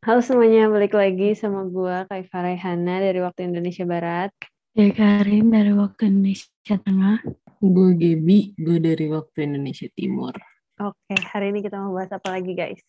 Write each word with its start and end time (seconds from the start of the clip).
Halo 0.00 0.24
semuanya, 0.24 0.64
balik 0.72 0.96
lagi 0.96 1.36
sama 1.36 1.68
gua 1.68 2.08
Kak 2.08 2.32
Rehana 2.32 3.04
dari 3.04 3.20
waktu 3.20 3.52
Indonesia 3.52 3.84
Barat. 3.84 4.32
Ya 4.72 4.88
Karin 4.96 5.52
dari 5.52 5.76
waktu 5.76 6.08
Indonesia 6.08 6.48
Tengah. 6.80 7.20
Gue 7.60 7.92
Gebi, 8.00 8.56
gue 8.56 8.80
dari 8.80 9.12
waktu 9.12 9.44
Indonesia 9.44 9.92
Timur. 9.92 10.32
Oke, 10.80 11.20
hari 11.20 11.52
ini 11.52 11.60
kita 11.60 11.76
mau 11.84 11.92
bahas 11.92 12.08
apa 12.16 12.32
lagi 12.32 12.56
guys? 12.56 12.80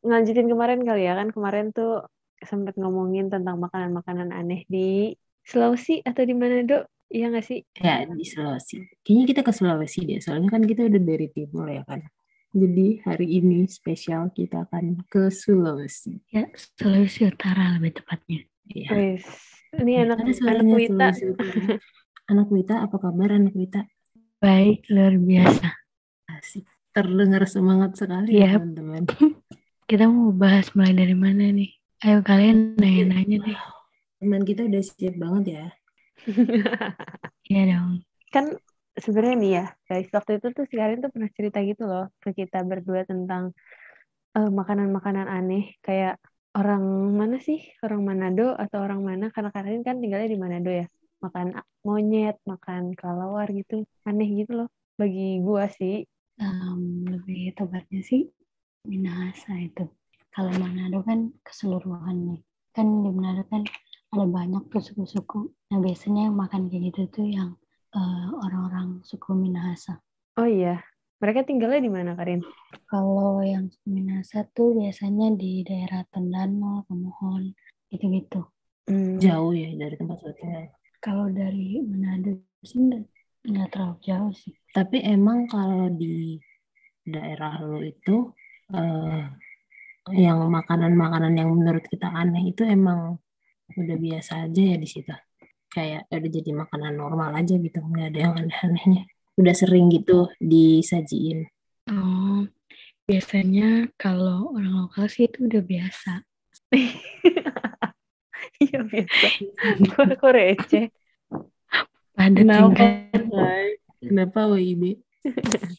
Ngelanjutin 0.00 0.48
kemarin 0.48 0.80
kali 0.88 1.04
ya, 1.04 1.20
kan 1.20 1.28
kemarin 1.36 1.68
tuh 1.68 2.08
sempat 2.40 2.80
ngomongin 2.80 3.28
tentang 3.28 3.60
makanan-makanan 3.60 4.32
aneh 4.32 4.64
di 4.72 5.12
Sulawesi 5.44 6.00
atau 6.00 6.24
di 6.24 6.32
Manado, 6.32 6.88
iya 7.12 7.28
nggak 7.28 7.44
sih? 7.44 7.60
Ya, 7.76 8.08
di 8.08 8.24
Sulawesi. 8.24 8.88
Kayaknya 9.04 9.24
kita 9.36 9.40
ke 9.44 9.52
Sulawesi 9.52 10.00
deh, 10.00 10.24
soalnya 10.24 10.48
kan 10.48 10.64
kita 10.64 10.88
udah 10.88 11.02
dari 11.12 11.28
timur 11.28 11.68
ya 11.68 11.84
kan. 11.84 12.08
Jadi 12.48 13.04
hari 13.04 13.26
ini 13.38 13.68
spesial 13.68 14.32
kita 14.32 14.64
akan 14.66 15.04
ke 15.06 15.28
Sulawesi. 15.28 16.16
Ya, 16.32 16.48
Sulawesi 16.56 17.28
Utara 17.28 17.76
lebih 17.76 18.00
tepatnya. 18.00 18.40
Iya. 18.68 19.20
Ini 19.76 19.92
anak 20.08 20.24
anak 20.24 20.64
Wita. 20.64 21.08
Anak 22.28 22.48
Wita, 22.52 22.84
apa 22.84 22.96
kabar 23.00 23.40
anak 23.40 23.56
Wita? 23.56 23.88
Baik, 24.36 24.84
luar 24.92 25.16
biasa. 25.16 25.68
Asik. 26.28 26.64
Terdengar 26.92 27.44
semangat 27.48 27.96
sekali 27.96 28.36
Yep. 28.36 28.44
ya 28.44 28.50
teman-teman. 28.60 29.04
Kita 29.88 30.04
mau 30.08 30.28
bahas 30.36 30.68
mulai 30.76 30.92
dari 30.92 31.16
mana 31.16 31.48
nih? 31.48 31.72
Ayo 32.04 32.20
kalian 32.20 32.76
nanya-nanya 32.76 33.36
deh. 33.48 33.58
Teman 34.20 34.44
kita 34.44 34.68
udah 34.68 34.82
siap 34.84 35.16
banget 35.16 35.44
ya. 35.56 35.66
Iya 37.48 37.62
dong. 37.72 38.04
kan 38.28 38.44
sebenarnya 39.04 39.36
nih 39.42 39.52
ya 39.58 39.64
guys 39.88 40.08
waktu 40.12 40.30
itu 40.38 40.46
tuh 40.56 40.64
si 40.70 40.74
Karin 40.78 41.00
tuh 41.04 41.10
pernah 41.14 41.30
cerita 41.32 41.58
gitu 41.64 41.82
loh 41.86 42.06
ke 42.22 42.30
kita 42.34 42.58
berdua 42.66 43.02
tentang 43.08 43.54
eh, 44.36 44.50
makanan-makanan 44.50 45.26
aneh 45.26 45.78
kayak 45.82 46.20
orang 46.58 46.82
mana 47.14 47.36
sih 47.38 47.60
orang 47.84 48.00
Manado 48.02 48.54
atau 48.54 48.78
orang 48.82 49.00
mana 49.04 49.26
karena 49.34 49.50
Karin 49.54 49.82
kan 49.86 49.98
tinggalnya 50.02 50.28
di 50.30 50.38
Manado 50.40 50.70
ya 50.70 50.86
makan 51.18 51.58
monyet 51.82 52.36
makan 52.46 52.94
kelelawar 52.94 53.50
gitu 53.50 53.82
aneh 54.06 54.28
gitu 54.38 54.64
loh 54.64 54.68
bagi 54.98 55.42
gua 55.42 55.66
sih 55.70 56.06
Em, 56.38 57.02
lebih 57.10 57.50
tepatnya 57.58 57.98
sih 58.06 58.30
Minahasa 58.86 59.58
itu. 59.58 59.90
Kalau 60.30 60.54
Manado 60.54 61.02
kan 61.02 61.34
keseluruhannya. 61.42 62.46
Kan 62.70 62.86
di 63.02 63.10
Manado 63.10 63.42
kan 63.50 63.66
ada 64.14 64.22
banyak 64.22 64.70
suku-suku. 64.70 65.50
Nah 65.74 65.78
biasanya 65.82 66.30
yang 66.30 66.38
makan 66.38 66.70
kayak 66.70 66.94
gitu 66.94 67.00
tuh 67.10 67.26
yang 67.26 67.58
eh, 67.94 68.26
orang-orang 68.44 69.00
suku 69.04 69.32
Minahasa. 69.36 70.00
oh 70.36 70.48
iya 70.48 70.82
mereka 71.18 71.42
tinggalnya 71.42 71.82
di 71.82 71.90
mana 71.90 72.14
Karin 72.14 72.46
Kalau 72.86 73.42
yang 73.42 73.66
suku 73.68 73.88
Minahasa 73.90 74.46
tuh 74.54 74.78
biasanya 74.78 75.34
di 75.34 75.66
daerah 75.66 76.06
Tondano, 76.08 76.86
Kemohon, 76.86 77.52
gitu-gitu. 77.90 78.46
Hmm, 78.86 79.18
Jauh 79.18 79.52
ya 79.52 79.74
dari 79.74 79.94
tempat 79.98 80.22
tinggal. 80.38 80.72
Kalau 81.02 81.26
dari 81.28 81.82
Manado 81.84 82.38
sih 82.64 82.80
nggak 83.44 83.68
terlalu 83.70 83.96
jauh 84.02 84.32
sih. 84.32 84.54
Tapi 84.72 85.02
emang 85.04 85.50
kalau 85.50 85.90
di 85.90 86.38
daerah 87.04 87.60
lo 87.60 87.82
itu 87.82 88.32
eh, 88.72 89.22
yang 90.16 90.40
makanan-makanan 90.48 91.34
yang 91.36 91.50
menurut 91.52 91.84
kita 91.84 92.08
aneh 92.08 92.52
itu 92.52 92.64
emang 92.64 93.20
udah 93.76 93.96
biasa 94.00 94.48
aja 94.48 94.62
ya 94.74 94.76
di 94.80 94.88
situ. 94.88 95.12
Kayak 95.68 96.08
udah 96.08 96.30
jadi 96.32 96.50
makanan 96.52 96.92
normal 96.96 97.30
aja 97.36 97.54
gitu, 97.56 97.78
nggak 97.78 98.06
ada 98.14 98.18
yang 98.18 98.34
aneh-anehnya. 98.36 99.04
Udah 99.38 99.54
sering 99.54 99.92
gitu 99.92 100.32
disajiin. 100.40 101.46
Oh, 101.88 102.48
biasanya 103.08 103.88
kalau 103.96 104.52
orang 104.52 104.88
lokal 104.88 105.06
sih 105.08 105.28
itu 105.28 105.44
udah 105.48 105.62
biasa. 105.62 106.24
iya 108.64 108.80
biasa 108.84 109.26
kok 110.18 110.32
receh 110.34 110.90
Pada? 112.18 113.46
Kenapa 113.98 114.40
WIB? 114.50 114.98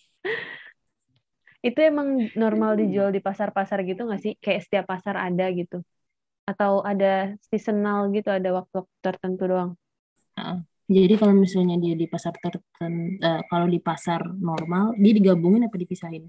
itu 1.68 1.80
emang 1.84 2.32
normal 2.40 2.80
dijual 2.80 3.12
di 3.12 3.20
pasar-pasar 3.20 3.84
gitu 3.84 4.08
nggak 4.08 4.22
sih? 4.24 4.34
Kayak 4.40 4.62
setiap 4.64 4.86
pasar 4.88 5.20
ada 5.20 5.46
gitu? 5.52 5.84
Atau 6.48 6.80
ada 6.84 7.36
seasonal 7.52 8.08
gitu, 8.16 8.32
ada 8.32 8.50
waktu-waktu 8.56 8.96
tertentu 9.04 9.44
doang? 9.48 9.72
Jadi 10.90 11.14
kalau 11.22 11.38
misalnya 11.38 11.78
dia 11.78 11.94
di 11.94 12.10
pasar 12.10 12.34
tertentu, 12.34 13.22
kalau 13.46 13.68
di 13.70 13.78
pasar 13.78 14.26
normal, 14.26 14.98
dia 14.98 15.14
digabungin 15.14 15.70
apa 15.70 15.78
dipisahin 15.78 16.26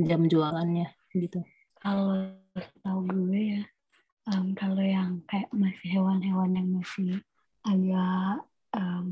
jam 0.00 0.24
jualannya 0.26 0.88
gitu. 1.14 1.44
kalau 1.80 2.28
tahu 2.84 3.00
gue 3.08 3.40
ya, 3.56 3.62
em, 4.34 4.52
kalau 4.52 4.84
yang 4.84 5.24
kayak 5.24 5.48
masih 5.54 5.96
hewan-hewan 5.96 6.52
yang 6.52 6.68
masih 6.76 7.24
agak 7.64 8.44
em, 8.76 9.08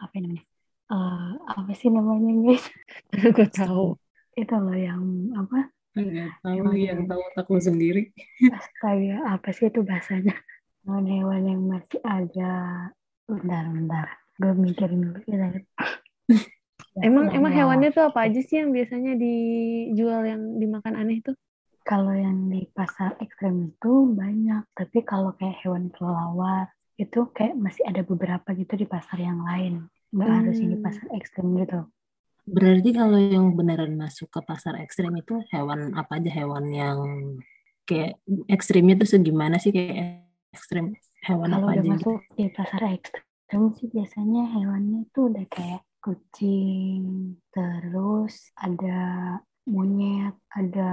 apa 0.00 0.14
namanya? 0.16 0.44
Eh, 0.90 1.32
apa 1.46 1.70
sih 1.78 1.86
namanya 1.86 2.34
guys? 2.50 2.66
Gue 3.36 3.46
tahu. 3.46 3.94
Itu 4.34 4.54
loh 4.58 4.74
yang 4.74 5.30
apa? 5.38 5.70
Enggak 5.94 6.34
tahu 6.42 6.74
yang 6.74 7.06
tahu 7.06 7.20
otak 7.30 7.46
lo 7.46 7.60
sendiri. 7.62 8.10
Astaga, 8.50 9.38
apa 9.38 9.48
sih 9.54 9.70
itu 9.70 9.86
bahasanya? 9.86 10.34
Hewan-hewan 10.82 11.42
yang 11.46 11.62
masih 11.62 12.00
agak 12.02 12.90
bentar-bentar. 13.30 14.06
Gue 14.40 14.52
mikirin 14.56 15.00
dulu 15.06 15.20
ya. 15.28 15.54
Emang 16.98 17.30
emang 17.30 17.54
hewannya 17.54 17.94
tuh 17.94 18.10
apa 18.10 18.26
aja 18.26 18.40
sih 18.42 18.58
yang 18.58 18.74
biasanya 18.74 19.14
dijual 19.14 20.26
yang 20.26 20.58
dimakan 20.58 20.98
aneh 20.98 21.22
tuh? 21.22 21.38
Kalau 21.86 22.10
yang 22.12 22.50
di 22.50 22.66
pasar 22.74 23.14
ekstrem 23.22 23.70
itu 23.72 24.10
banyak, 24.10 24.66
tapi 24.74 25.06
kalau 25.06 25.32
kayak 25.38 25.54
hewan 25.62 25.88
kelelawar 25.94 26.68
itu 26.98 27.30
kayak 27.30 27.56
masih 27.56 27.86
ada 27.86 28.02
beberapa 28.04 28.52
gitu 28.58 28.74
di 28.74 28.84
pasar 28.90 29.22
yang 29.22 29.40
lain. 29.46 29.86
Nggak 30.10 30.28
Hmm. 30.28 30.38
harus 30.42 30.56
yang 30.58 30.70
di 30.74 30.80
pasar 30.82 31.06
ekstrem 31.14 31.46
gitu. 31.62 31.80
Berarti 32.50 32.90
kalau 32.90 33.18
yang 33.22 33.54
beneran 33.54 33.94
masuk 33.94 34.26
ke 34.26 34.40
pasar 34.42 34.82
ekstrem 34.82 35.14
itu 35.14 35.38
hewan 35.54 35.94
apa 35.94 36.18
aja 36.18 36.30
hewan 36.42 36.64
yang 36.74 36.98
kayak 37.86 38.18
ekstrimnya 38.50 38.98
tuh 38.98 39.08
segimana 39.08 39.62
sih 39.62 39.70
kayak 39.70 40.26
ekstrim 40.50 40.98
hewan 41.26 41.50
Kalau 41.50 41.58
apa 41.62 41.70
udah 41.72 41.82
aja 41.82 41.90
gitu? 41.90 42.10
masuk 42.12 42.20
di 42.36 42.44
pasar 42.52 42.82
ekstrem 42.90 43.62
sih 43.76 43.88
biasanya 43.90 44.42
hewannya 44.54 45.00
tuh 45.10 45.22
udah 45.30 45.44
kayak 45.50 45.82
kucing, 46.00 47.36
terus 47.52 48.34
ada 48.56 48.98
monyet, 49.68 50.32
ada 50.48 50.90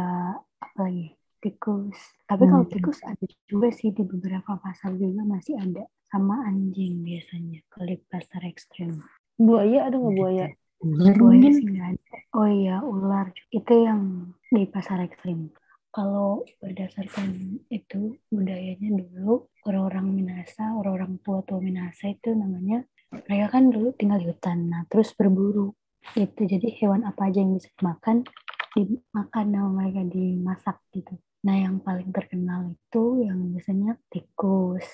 apa 0.59 0.79
lagi? 0.83 1.15
Tikus. 1.37 1.95
Tapi 2.25 2.43
kalau 2.49 2.65
Hmm. 2.65 2.73
tikus 2.73 2.99
ada 3.05 3.23
juga 3.47 3.69
sih 3.71 3.93
di 3.93 4.03
beberapa 4.03 4.57
pasar 4.57 4.97
juga 4.97 5.21
masih 5.23 5.55
ada. 5.55 5.85
Sama 6.09 6.43
anjing 6.49 7.03
biasanya 7.05 7.61
kalau 7.69 7.93
di 7.93 7.97
pasar 8.09 8.41
ekstrem. 8.47 8.99
Buaya 9.37 9.87
ada 9.87 9.95
nggak 10.01 10.15
buaya? 10.17 10.47
Ular 10.81 11.13
Buaya 11.13 11.39
mungkin? 11.39 11.53
sih 11.55 11.65
nggak 11.67 11.87
ada. 11.93 12.15
Oh 12.33 12.47
iya, 12.49 12.75
ular. 12.81 13.27
Itu 13.53 13.73
yang 13.85 14.01
di 14.49 14.63
pasar 14.65 14.97
ekstrim. 15.05 15.53
Kalau 15.91 16.45
berdasarkan 16.61 17.57
itu 17.73 18.19
budayanya 18.29 19.01
dulu 19.01 19.49
orang-orang 19.65 20.07
Minasa, 20.13 20.75
orang-orang 20.77 21.17
tua-tua 21.25 21.57
Minasa 21.63 22.11
itu 22.11 22.35
namanya 22.37 22.85
mereka 23.11 23.47
kan 23.57 23.71
dulu 23.71 23.95
tinggal 23.95 24.19
di 24.19 24.27
hutan, 24.27 24.67
nah 24.67 24.83
terus 24.91 25.15
berburu. 25.15 25.71
Itu 26.15 26.43
jadi 26.43 26.67
hewan 26.79 27.07
apa 27.07 27.31
aja 27.31 27.39
yang 27.39 27.55
bisa 27.55 27.71
dimakan, 27.79 28.27
dimakan 28.75 29.45
sama 29.47 29.69
mereka 29.73 30.01
dimasak 30.07 30.77
gitu. 30.91 31.15
Nah 31.47 31.55
yang 31.55 31.79
paling 31.79 32.11
terkenal 32.11 32.75
itu 32.75 33.23
yang 33.23 33.55
biasanya 33.55 33.95
tikus, 34.11 34.85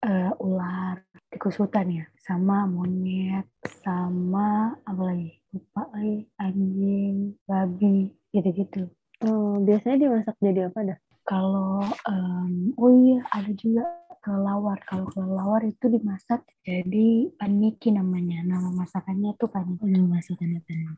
eh, 0.00 0.32
ular, 0.40 1.04
tikus 1.28 1.60
hutan 1.60 1.92
ya, 1.92 2.04
sama 2.16 2.64
monyet, 2.64 3.48
sama 3.84 4.72
apa 4.84 5.02
lagi? 5.04 5.38
Lupa 5.52 5.88
lagi, 5.92 6.28
anjing, 6.40 7.36
babi, 7.44 8.12
gitu-gitu. 8.32 8.88
Oh, 9.18 9.58
biasanya 9.58 9.96
dimasak 10.06 10.36
jadi 10.38 10.70
apa 10.70 10.80
dah? 10.86 10.98
Kalau, 11.26 11.82
em, 12.06 12.72
oh 12.78 12.90
iya 12.94 13.20
ada 13.34 13.50
juga 13.52 13.84
kelelawar. 14.22 14.78
Kalau 14.86 15.06
kelelawar 15.10 15.62
itu 15.66 15.90
dimasak 15.90 16.46
jadi 16.62 17.28
paniki 17.34 17.90
namanya. 17.90 18.46
Nama 18.46 18.70
masakannya 18.70 19.34
tuh 19.34 19.50
paniki. 19.50 19.82
Udah 19.82 20.04
masakan 20.06 20.62
apa 20.62 20.70
nih? 20.70 20.88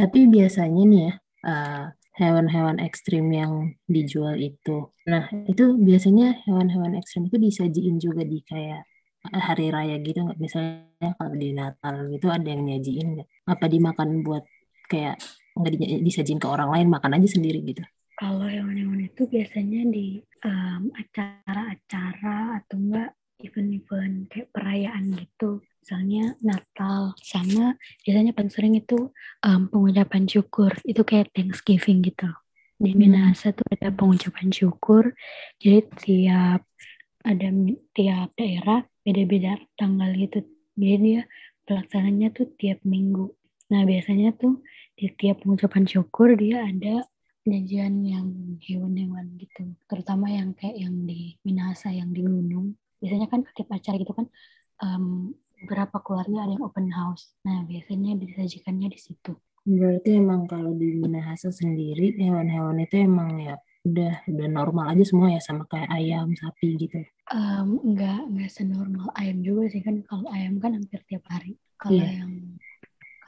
Tapi 0.00 0.18
biasanya 0.32 0.82
nih 0.88 1.00
ya, 1.04 1.12
eh, 1.46 1.84
hewan-hewan 2.16 2.76
ekstrim 2.80 3.28
yang 3.28 3.76
dijual 3.84 4.40
itu. 4.40 4.88
Nah, 5.04 5.28
itu 5.44 5.76
biasanya 5.76 6.40
hewan-hewan 6.48 6.96
ekstrim 6.96 7.28
itu 7.28 7.36
disajiin 7.36 8.00
juga 8.00 8.24
di 8.24 8.40
kayak 8.40 8.88
hari 9.28 9.68
raya 9.68 10.00
gitu 10.00 10.24
nggak? 10.24 10.40
Misalnya 10.40 11.12
kalau 11.20 11.34
di 11.36 11.52
Natal 11.52 12.08
gitu 12.08 12.26
ada 12.32 12.48
yang 12.48 12.64
nyajiin 12.64 13.06
nggak? 13.20 13.28
Apa 13.52 13.64
dimakan 13.68 14.24
buat 14.24 14.44
kayak 14.88 15.20
nggak 15.60 15.74
di- 15.76 16.02
disajiin 16.06 16.40
ke 16.42 16.48
orang 16.48 16.68
lain, 16.74 16.86
makan 16.94 17.16
aja 17.20 17.28
sendiri 17.36 17.60
gitu? 17.70 17.82
Kalau 18.20 18.44
hewan-hewan 18.44 19.00
itu 19.08 19.22
biasanya 19.32 19.80
di 19.88 20.20
em, 20.44 20.82
acara-acara 20.92 22.60
atau 22.60 22.76
enggak 22.76 23.10
event-event 23.40 24.28
kayak 24.28 24.48
perayaan 24.52 25.04
gitu. 25.16 25.64
Misalnya 25.80 26.36
Natal 26.44 27.16
sama 27.24 27.80
biasanya 28.04 28.32
paling 28.36 28.52
sering 28.52 28.74
itu 28.76 29.08
em, 29.46 29.62
pengucapan 29.72 30.24
syukur. 30.28 30.72
Itu 30.84 31.02
kayak 31.08 31.32
Thanksgiving 31.36 32.04
gitu. 32.04 32.28
di 32.80 32.96
Minahasa 32.96 33.52
tuh 33.52 33.64
ada 33.76 33.92
pengucapan 33.92 34.48
syukur. 34.52 35.12
Jadi 35.60 35.80
tiap 36.00 36.60
ada 37.24 37.48
tiap 37.96 38.28
daerah 38.36 38.80
beda-beda 39.04 39.60
tanggal 39.76 40.10
gitu. 40.16 40.44
Jadi 40.76 40.96
dia 41.04 41.20
pelaksananya 41.68 42.32
tuh 42.36 42.48
tiap 42.60 42.80
minggu. 42.84 43.32
Nah 43.70 43.82
biasanya 43.86 44.34
tuh 44.34 44.60
di 44.98 45.06
tiap 45.16 45.42
pengucapan 45.42 45.84
syukur 45.86 46.34
dia 46.36 46.66
ada 46.66 47.06
penyajian 47.46 48.04
yang 48.04 48.26
hewan-hewan 48.60 49.38
gitu. 49.40 49.64
Terutama 49.88 50.28
yang 50.28 50.52
kayak 50.58 50.76
yang 50.76 50.94
di 51.08 51.38
Minahasa 51.46 51.88
yang 51.94 52.10
di 52.12 52.20
gunung. 52.20 52.76
Biasanya 53.00 53.26
kan 53.32 53.46
tiap 53.56 53.70
acara 53.72 53.96
gitu 53.96 54.12
kan 54.12 54.26
em, 54.84 55.32
beberapa 55.64 55.96
keluarga 56.04 56.44
ada 56.44 56.52
yang 56.58 56.64
open 56.66 56.90
house. 56.92 57.32
Nah 57.46 57.64
biasanya 57.64 58.18
disajikannya 58.20 58.92
di 58.92 58.98
situ. 59.00 59.32
Berarti 59.64 60.16
emang 60.20 60.44
kalau 60.50 60.72
di 60.76 61.00
Minahasa 61.00 61.48
sendiri 61.52 62.16
hewan-hewan 62.18 62.80
itu 62.84 62.96
emang 63.06 63.40
ya 63.40 63.56
udah 63.80 64.28
udah 64.28 64.48
normal 64.52 64.92
aja 64.92 65.04
semua 65.08 65.32
ya 65.32 65.40
sama 65.40 65.64
kayak 65.64 65.88
ayam, 65.88 66.28
sapi 66.36 66.76
gitu. 66.76 67.00
Em, 67.32 67.68
nggak 67.94 68.20
nggak 68.36 68.50
senormal 68.52 69.08
ayam 69.16 69.40
juga 69.40 69.70
sih 69.72 69.80
kan 69.80 70.02
kalau 70.04 70.28
ayam 70.34 70.60
kan 70.60 70.76
hampir 70.76 71.00
tiap 71.08 71.24
hari 71.32 71.56
kalau 71.80 71.96
Iya. 71.96 72.20
yang 72.20 72.59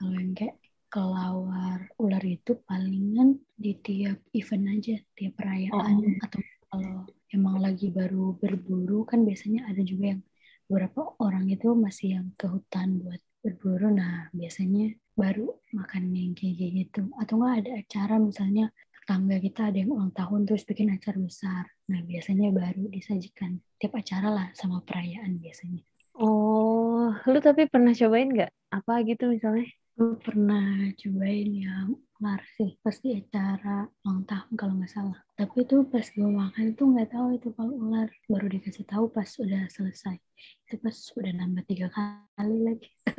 kalau 0.02 0.18
yang 0.18 0.34
kayak 0.34 0.56
kelawar 0.90 1.78
ular 1.96 2.24
itu 2.26 2.58
palingan 2.66 3.38
di 3.54 3.78
tiap 3.78 4.18
event 4.34 4.66
aja 4.74 4.98
tiap 5.14 5.38
perayaan 5.38 5.94
Oh. 6.02 6.18
atau 6.26 6.40
kalau 6.68 6.96
emang 7.30 7.62
lagi 7.62 7.88
baru 7.88 8.34
berburu 8.36 9.06
kan 9.06 9.22
biasanya 9.22 9.70
ada 9.70 9.80
juga 9.80 10.18
yang 10.18 10.22
beberapa 10.66 11.14
orang 11.22 11.46
itu 11.48 11.70
masih 11.72 12.18
yang 12.18 12.26
ke 12.34 12.50
hutan 12.50 12.98
buat 12.98 13.22
berburu 13.40 13.94
nah 13.94 14.26
biasanya 14.34 14.92
baru 15.14 15.54
makan 15.70 16.10
yang 16.12 16.34
kayak 16.34 16.58
gitu 16.82 17.06
atau 17.14 17.34
nggak 17.38 17.56
ada 17.62 17.70
acara 17.78 18.14
misalnya 18.18 18.68
tetangga 18.98 19.36
kita 19.38 19.60
ada 19.70 19.76
yang 19.80 19.90
ulang 19.92 20.12
tahun 20.12 20.44
terus 20.44 20.64
bikin 20.64 20.92
acara 20.92 21.16
besar 21.16 21.64
nah 21.88 22.00
biasanya 22.02 22.52
baru 22.52 22.90
disajikan 22.90 23.60
tiap 23.78 23.96
acara 23.96 24.28
lah 24.28 24.46
sama 24.52 24.82
perayaan 24.84 25.38
biasanya 25.38 25.80
Oh, 26.12 27.08
lu 27.24 27.40
tapi 27.40 27.64
pernah 27.72 27.96
cobain 27.96 28.28
nggak? 28.28 28.52
Apa 28.68 29.00
gitu 29.08 29.32
misalnya? 29.32 29.64
Gue 29.92 30.16
pernah 30.24 30.88
cobain 30.96 31.52
yang 31.52 31.92
ular 32.16 32.40
sih 32.56 32.80
pas 32.80 32.96
di 32.96 33.12
acara 33.18 33.84
ulang 34.08 34.24
tahun 34.24 34.52
kalau 34.56 34.72
nggak 34.80 34.88
salah. 34.88 35.20
Tapi 35.36 35.68
itu 35.68 35.84
pas 35.92 36.06
gue 36.08 36.30
makan 36.32 36.64
itu 36.72 36.82
nggak 36.88 37.12
tahu 37.12 37.36
itu 37.36 37.52
kalau 37.52 37.76
ular 37.76 38.08
baru 38.30 38.46
dikasih 38.48 38.88
tahu 38.88 39.12
pas 39.12 39.28
udah 39.36 39.68
selesai. 39.68 40.16
Itu 40.64 40.80
pas 40.80 40.96
udah 40.96 41.32
nambah 41.36 41.64
tiga 41.68 41.92
kali 41.92 42.56
lagi. 42.64 42.88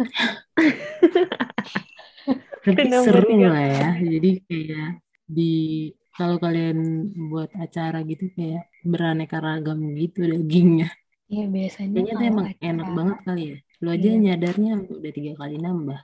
Tapi 2.65 2.89
seru 2.89 3.37
lah 3.43 3.63
ya. 3.69 3.89
Jadi 4.01 4.29
kayak 4.49 4.89
di 5.29 5.53
kalau 6.17 6.41
kalian 6.41 6.79
buat 7.29 7.53
acara 7.53 8.01
gitu 8.07 8.33
kayak 8.33 8.65
beraneka 8.81 9.37
ragam 9.37 9.93
gitu 9.93 10.25
dagingnya. 10.25 10.89
Iya 11.29 11.45
biasanya 11.49 12.01
Kayaknya 12.01 12.13
tuh 12.17 12.25
emang 12.33 12.47
acara 12.49 12.65
enak 12.65 12.87
banget 12.97 13.17
kali 13.25 13.43
ya. 13.45 13.57
Lu 13.83 13.89
aja 13.93 14.09
Iya. 14.09 14.17
nyadarnya 14.25 14.71
udah 14.89 15.11
tiga 15.13 15.33
kali 15.37 15.55
nambah. 15.61 16.01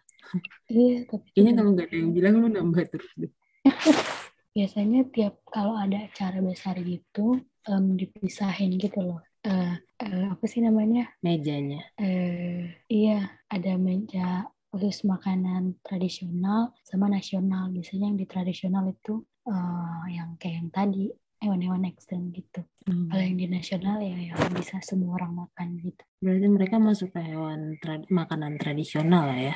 Iya 0.69 1.03
tapi 1.07 1.27
Kayaknya 1.33 1.53
kalau 1.57 1.69
nggak 1.73 1.87
ada 1.89 1.95
yang 1.97 2.11
bilang 2.13 2.33
lu 2.37 2.47
nambah 2.47 2.83
terus 2.89 3.09
deh. 3.17 3.31
biasanya 4.55 5.01
tiap 5.13 5.39
kalau 5.47 5.77
ada 5.77 6.09
acara 6.09 6.39
besar 6.41 6.75
gitu 6.81 7.37
em, 7.65 7.85
dipisahin 7.95 8.75
gitu 8.75 8.99
loh. 8.99 9.21
Eh, 9.45 9.75
eh, 10.03 10.25
apa 10.27 10.43
sih 10.45 10.59
namanya? 10.59 11.07
Mejanya. 11.23 11.79
eh 11.95 12.75
iya 12.91 13.23
ada 13.47 13.79
meja 13.79 14.43
khusus 14.69 15.01
makanan 15.01 15.79
tradisional 15.81 16.75
sama 16.83 17.07
nasional 17.07 17.71
biasanya 17.71 18.11
yang 18.11 18.19
di 18.19 18.27
tradisional 18.27 18.83
itu 18.85 19.23
eh, 19.47 20.03
yang 20.13 20.35
kayak 20.35 20.55
yang 20.59 20.69
tadi 20.69 21.05
hewan-hewan 21.39 21.87
ekstrem 21.87 22.29
gitu 22.31 22.61
Hmm. 22.89 23.05
kalau 23.05 23.21
yang 23.21 23.37
di 23.37 23.45
nasional 23.45 24.01
ya 24.01 24.17
yang 24.33 24.39
bisa 24.49 24.81
semua 24.81 25.13
orang 25.21 25.45
makan 25.45 25.77
gitu 25.77 26.01
Berarti 26.19 26.47
mereka 26.49 26.75
masuk 26.81 27.13
ke 27.13 27.21
hewan 27.21 27.77
tra- 27.77 28.01
makanan 28.09 28.57
tradisional 28.57 29.29
lah 29.29 29.39
ya. 29.39 29.55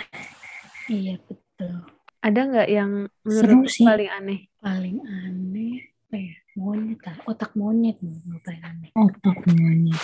Iya 0.90 1.16
betul 1.20 1.76
Ada 2.24 2.40
nggak 2.48 2.68
yang 2.72 2.92
menurut 3.22 3.52
Seru 3.52 3.68
sih. 3.68 3.84
paling 3.84 4.10
aneh? 4.10 4.40
paling 4.58 4.98
aneh 5.04 5.76
apa 6.08 6.16
ya 6.16 6.36
monyet 6.56 7.00
ah 7.04 7.18
otak 7.28 7.52
monyet 7.54 7.98
yang 8.00 8.16
paling 8.40 8.64
aneh 8.64 8.90
Otak 8.96 9.38
monyet. 9.50 10.02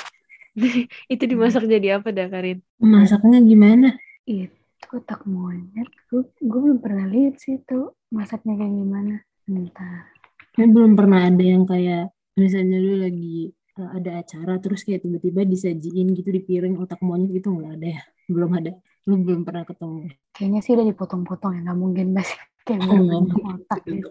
Itu 1.13 1.23
dimasak 1.23 1.63
jadi 1.63 2.01
apa 2.01 2.11
dah, 2.11 2.27
Karin? 2.27 2.59
Masaknya 2.77 3.39
gimana? 3.39 3.95
itu 4.25 4.51
otak 4.91 5.25
monyet 5.25 5.89
gue 6.07 6.21
gue 6.37 6.59
belum 6.61 6.79
pernah 6.79 7.05
lihat 7.05 7.37
sih 7.37 7.57
itu 7.57 7.79
masaknya 8.09 8.53
kayak 8.55 8.73
gimana 8.73 9.15
entah 9.45 10.05
Ini 10.53 10.65
belum 10.69 10.93
pernah 10.93 11.25
ada 11.25 11.41
yang 11.41 11.65
kayak 11.65 12.09
misalnya 12.35 12.77
lu 12.77 13.01
lagi 13.01 13.49
uh, 13.75 13.89
ada 13.95 14.21
acara 14.21 14.61
terus 14.61 14.85
kayak 14.85 15.01
tiba-tiba 15.01 15.41
disajiin 15.45 16.13
gitu 16.13 16.29
di 16.29 16.41
piring 16.41 16.77
otak 16.77 17.01
monyet 17.01 17.33
gitu 17.33 17.49
nggak 17.49 17.73
ada 17.75 17.87
ya? 17.89 18.01
Belum 18.29 18.51
ada. 18.53 18.71
Lu 19.07 19.15
belum 19.17 19.41
pernah 19.43 19.63
ketemu. 19.63 20.11
kayaknya 20.31 20.59
sih 20.59 20.71
udah 20.73 20.87
dipotong-potong 20.87 21.51
ya 21.51 21.61
nggak 21.63 21.77
mungkin 21.77 22.07
masih 22.11 22.37
kayak 22.67 22.79
Oh, 22.85 23.25
otak 23.49 23.81
gitu 23.83 24.07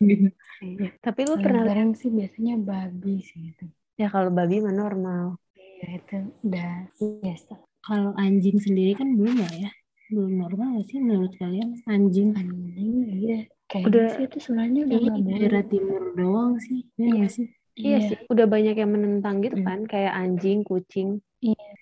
gitu. 0.00 0.28
Iya. 0.60 0.88
Tapi 0.98 1.20
lu 1.24 1.34
pernah 1.38 1.62
bareng 1.64 1.92
sih 1.94 2.08
biasanya 2.08 2.54
babi 2.56 3.20
sih 3.22 3.52
itu. 3.52 3.64
ya 3.96 4.08
kalau 4.08 4.28
babi 4.28 4.60
mah 4.60 4.72
normal. 4.72 5.36
Iya 5.54 6.00
itu 6.00 6.16
udah 6.42 6.72
biasa. 7.20 7.54
Kalau 7.80 8.12
anjing 8.14 8.56
sendiri 8.56 8.92
kan 8.92 9.14
belum 9.14 9.40
ya 9.40 9.68
ya? 9.68 9.70
Belum 10.10 10.32
normal 10.36 10.82
sih 10.84 10.98
menurut 10.98 11.32
kalian 11.36 11.80
anjing? 11.86 12.34
Anjing 12.34 12.92
iya. 13.08 13.38
Kayaknya 13.64 13.86
Udah- 13.86 14.12
sih 14.12 14.24
itu 14.26 14.38
sebenarnya 14.42 14.80
udah 14.82 14.98
daerah 15.22 15.62
timur 15.64 16.02
doang 16.12 16.58
sih. 16.58 16.82
Ya 16.98 17.06
Iya. 17.06 17.12
nggak 17.14 17.32
sih? 17.32 17.46
Iya 17.80 17.98
sih, 18.04 18.18
udah 18.28 18.44
banyak 18.44 18.76
yang 18.76 18.90
menentang 18.92 19.40
gitu 19.40 19.56
Hmm. 19.56 19.64
kan, 19.64 19.80
kayak 19.86 20.12
anjing, 20.12 20.60
kucing. 20.60 21.22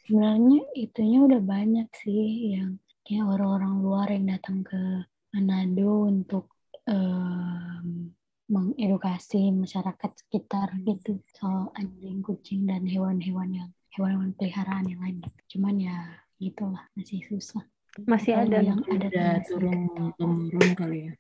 Sebenarnya 0.09 0.65
itunya 0.73 1.21
udah 1.21 1.37
banyak 1.45 1.93
sih 1.93 2.57
yang 2.57 2.81
kayak 3.05 3.29
orang-orang 3.29 3.75
luar 3.85 4.09
yang 4.09 4.25
datang 4.33 4.65
ke 4.65 5.05
Manado 5.37 6.09
untuk 6.09 6.49
em, 6.89 8.17
mengedukasi 8.49 9.53
masyarakat 9.53 10.11
sekitar 10.17 10.73
gitu 10.81 11.21
soal 11.37 11.69
anjing, 11.77 12.25
kucing 12.25 12.65
dan 12.65 12.89
hewan-hewan 12.89 13.53
yang 13.53 13.71
hewan-hewan 13.93 14.33
peliharaan 14.33 14.89
yang 14.89 15.05
lain. 15.05 15.21
gitu. 15.21 15.61
Cuman 15.61 15.77
ya 15.77 15.97
gitulah 16.41 16.89
masih 16.97 17.21
susah. 17.29 17.61
Masih 18.09 18.33
Apalagi 18.33 18.49
ada. 18.49 18.61
yang 18.65 18.81
masih 18.81 19.45
turun 19.45 19.81
temurun 20.17 20.69
kali 20.73 20.99
ya. 21.05 21.13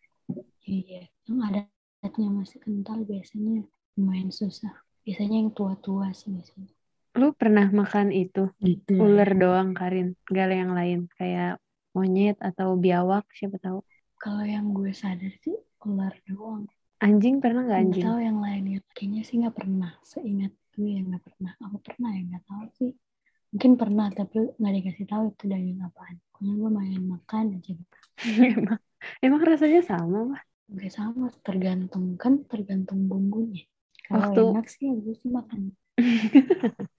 Iya, 0.64 1.02
yang 1.28 1.38
adatnya 1.44 2.28
masih 2.32 2.56
kental 2.64 3.04
biasanya 3.04 3.68
lumayan 4.00 4.32
susah. 4.32 4.72
Biasanya 5.04 5.44
yang 5.44 5.52
tua-tua 5.52 6.08
sih 6.16 6.32
biasanya. 6.32 6.77
Lu 7.18 7.34
pernah 7.34 7.66
makan 7.66 8.14
itu, 8.14 8.46
Gitu. 8.62 8.94
ular 8.94 9.30
doang, 9.34 9.74
Karin? 9.74 10.14
Gak 10.30 10.44
ada 10.48 10.56
yang 10.62 10.72
lain, 10.78 10.98
kayak 11.18 11.58
monyet 11.90 12.38
atau 12.38 12.78
biawak, 12.78 13.26
siapa 13.34 13.58
tahu. 13.58 13.82
Kalau 14.18 14.44
yang 14.46 14.70
gue 14.70 14.94
sadar 14.94 15.34
sih 15.42 15.54
ular 15.82 16.14
doang. 16.30 16.66
Anjing 16.98 17.38
pernah 17.38 17.62
nggak 17.66 17.80
anjing? 17.86 18.04
tahu 18.06 18.18
yang 18.18 18.38
lainnya. 18.42 18.78
Kayaknya 18.94 19.22
sih 19.22 19.36
nggak 19.38 19.54
pernah. 19.54 19.90
Seingat 20.02 20.50
gue 20.74 20.88
ya 20.98 21.00
nggak 21.06 21.22
pernah. 21.22 21.52
Apa 21.62 21.78
pernah 21.78 22.10
ya 22.14 22.22
nggak 22.26 22.44
tahu 22.46 22.64
sih. 22.78 22.90
Mungkin 23.54 23.72
pernah 23.78 24.06
tapi 24.10 24.50
nggak 24.58 24.74
dikasih 24.82 25.06
tahu 25.06 25.24
itu 25.30 25.44
daging 25.46 25.78
apaan. 25.86 26.18
Pokoknya 26.34 26.52
gue 26.58 26.70
main 26.74 27.02
makan 27.06 27.44
aja. 27.54 27.70
gitu. 27.70 27.96
emang, 28.58 28.80
emang 29.22 29.42
rasanya 29.46 29.80
sama, 29.86 30.18
mah. 30.34 30.42
Gak 30.68 30.92
sama, 30.92 31.30
tergantung 31.46 32.18
kan 32.18 32.42
tergantung 32.50 33.06
bumbunya. 33.06 33.62
Kalau 34.06 34.34
Waktu- 34.34 34.50
enak 34.58 34.66
sih 34.66 34.86
gue 34.90 35.14
sih 35.14 35.30
makan. 35.30 35.70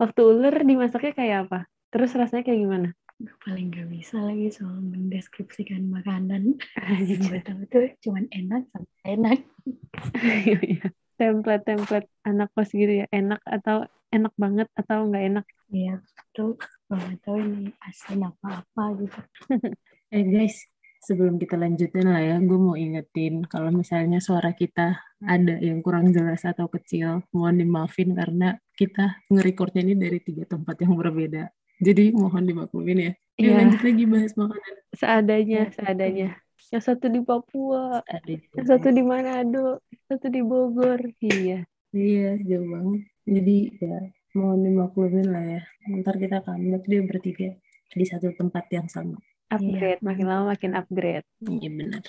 Waktu 0.00 0.20
ular 0.22 0.54
dimasaknya 0.64 1.12
kayak 1.12 1.38
apa? 1.48 1.58
Terus 1.90 2.14
rasanya 2.14 2.46
kayak 2.46 2.60
gimana? 2.62 2.88
Paling 3.44 3.68
gak 3.68 3.88
bisa 3.92 4.16
lagi 4.16 4.48
soal 4.48 4.80
mendeskripsikan 4.80 5.92
makanan. 5.92 6.56
Gue 7.28 7.40
tahu 7.44 7.62
tuh 7.68 7.92
cuman 8.00 8.24
enak 8.32 8.64
sama 8.72 8.88
enak. 9.04 9.38
Iya. 10.24 10.88
Template-template 11.20 12.08
anak 12.24 12.48
kos 12.56 12.72
gitu 12.72 13.04
ya, 13.04 13.06
enak 13.12 13.44
atau 13.44 13.84
enak 14.08 14.32
banget 14.40 14.68
atau 14.72 15.04
nggak 15.04 15.24
enak. 15.28 15.44
Iya 15.68 16.00
betul. 16.00 16.56
Gak 16.88 17.20
tahu 17.20 17.36
ini 17.38 17.70
asin 17.84 18.24
apa-apa 18.24 18.82
gitu. 19.04 19.20
Eh 20.10 20.26
guys, 20.26 20.66
sebelum 21.00 21.40
kita 21.40 21.56
lanjutin 21.56 22.06
lah 22.06 22.20
ya, 22.20 22.36
gue 22.38 22.58
mau 22.60 22.76
ingetin 22.76 23.42
kalau 23.48 23.72
misalnya 23.72 24.20
suara 24.20 24.52
kita 24.52 25.00
ada 25.20 25.56
yang 25.60 25.80
kurang 25.80 26.12
jelas 26.12 26.44
atau 26.44 26.68
kecil, 26.68 27.24
mohon 27.32 27.56
dimaafin 27.58 28.12
karena 28.12 28.56
kita 28.76 29.20
nge-recordnya 29.28 29.82
ini 29.84 29.94
dari 29.96 30.18
tiga 30.20 30.44
tempat 30.44 30.76
yang 30.80 30.94
berbeda. 30.96 31.48
Jadi 31.80 32.12
mohon 32.12 32.44
dimaklumin 32.44 32.98
ya. 33.00 33.12
Yuk 33.40 33.48
Iya. 33.48 33.56
lanjut 33.56 33.80
lagi 33.80 34.04
bahas 34.04 34.32
makanan. 34.36 34.74
Seadanya, 34.92 35.60
Iya, 35.64 35.72
seadanya. 35.72 36.28
Yang 36.70 36.82
satu 36.84 37.06
di 37.08 37.20
Papua, 37.24 38.04
Ada 38.04 38.36
yang 38.36 38.66
satu 38.68 38.88
di 38.92 39.02
Manado, 39.02 39.80
satu 40.04 40.28
di 40.28 40.44
Bogor. 40.44 41.00
Iya. 41.24 41.64
Iya, 41.90 42.36
jauh 42.44 42.68
banget. 42.68 43.00
Jadi 43.24 43.56
ya 43.80 43.96
mohon 44.36 44.60
dimaklumin 44.62 45.26
lah 45.32 45.44
ya. 45.56 45.62
Ntar 45.88 46.20
kita 46.20 46.44
comeback 46.44 46.84
dia 46.84 47.00
bertiga 47.00 47.48
di 47.90 48.04
satu 48.04 48.28
tempat 48.36 48.68
yang 48.70 48.86
sama. 48.86 49.16
Upgrade, 49.56 50.00
makin 50.08 50.26
lama 50.30 50.44
makin 50.52 50.72
upgrade. 50.80 51.26
Iya 51.40 51.68
benar. 51.78 52.04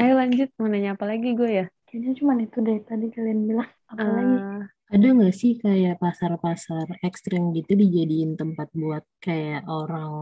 Ayo 0.00 0.12
lanjut, 0.20 0.48
mau 0.58 0.68
nanya 0.72 0.90
apa 0.94 1.04
lagi 1.10 1.28
gue 1.38 1.50
ya? 1.58 1.64
kayaknya 1.86 2.12
cuma 2.18 2.32
itu 2.44 2.58
dari 2.66 2.80
tadi 2.88 3.04
kalian 3.14 3.40
bilang 3.48 3.70
apalagi 3.94 4.34
Eh, 4.42 4.94
Ada 4.94 5.06
nggak 5.16 5.34
sih 5.40 5.52
kayak 5.64 5.94
pasar-pasar 6.04 6.86
ekstrim 7.08 7.42
gitu 7.56 7.72
dijadiin 7.82 8.30
tempat 8.40 8.68
buat 8.80 9.04
kayak 9.24 9.60
orang 9.78 10.12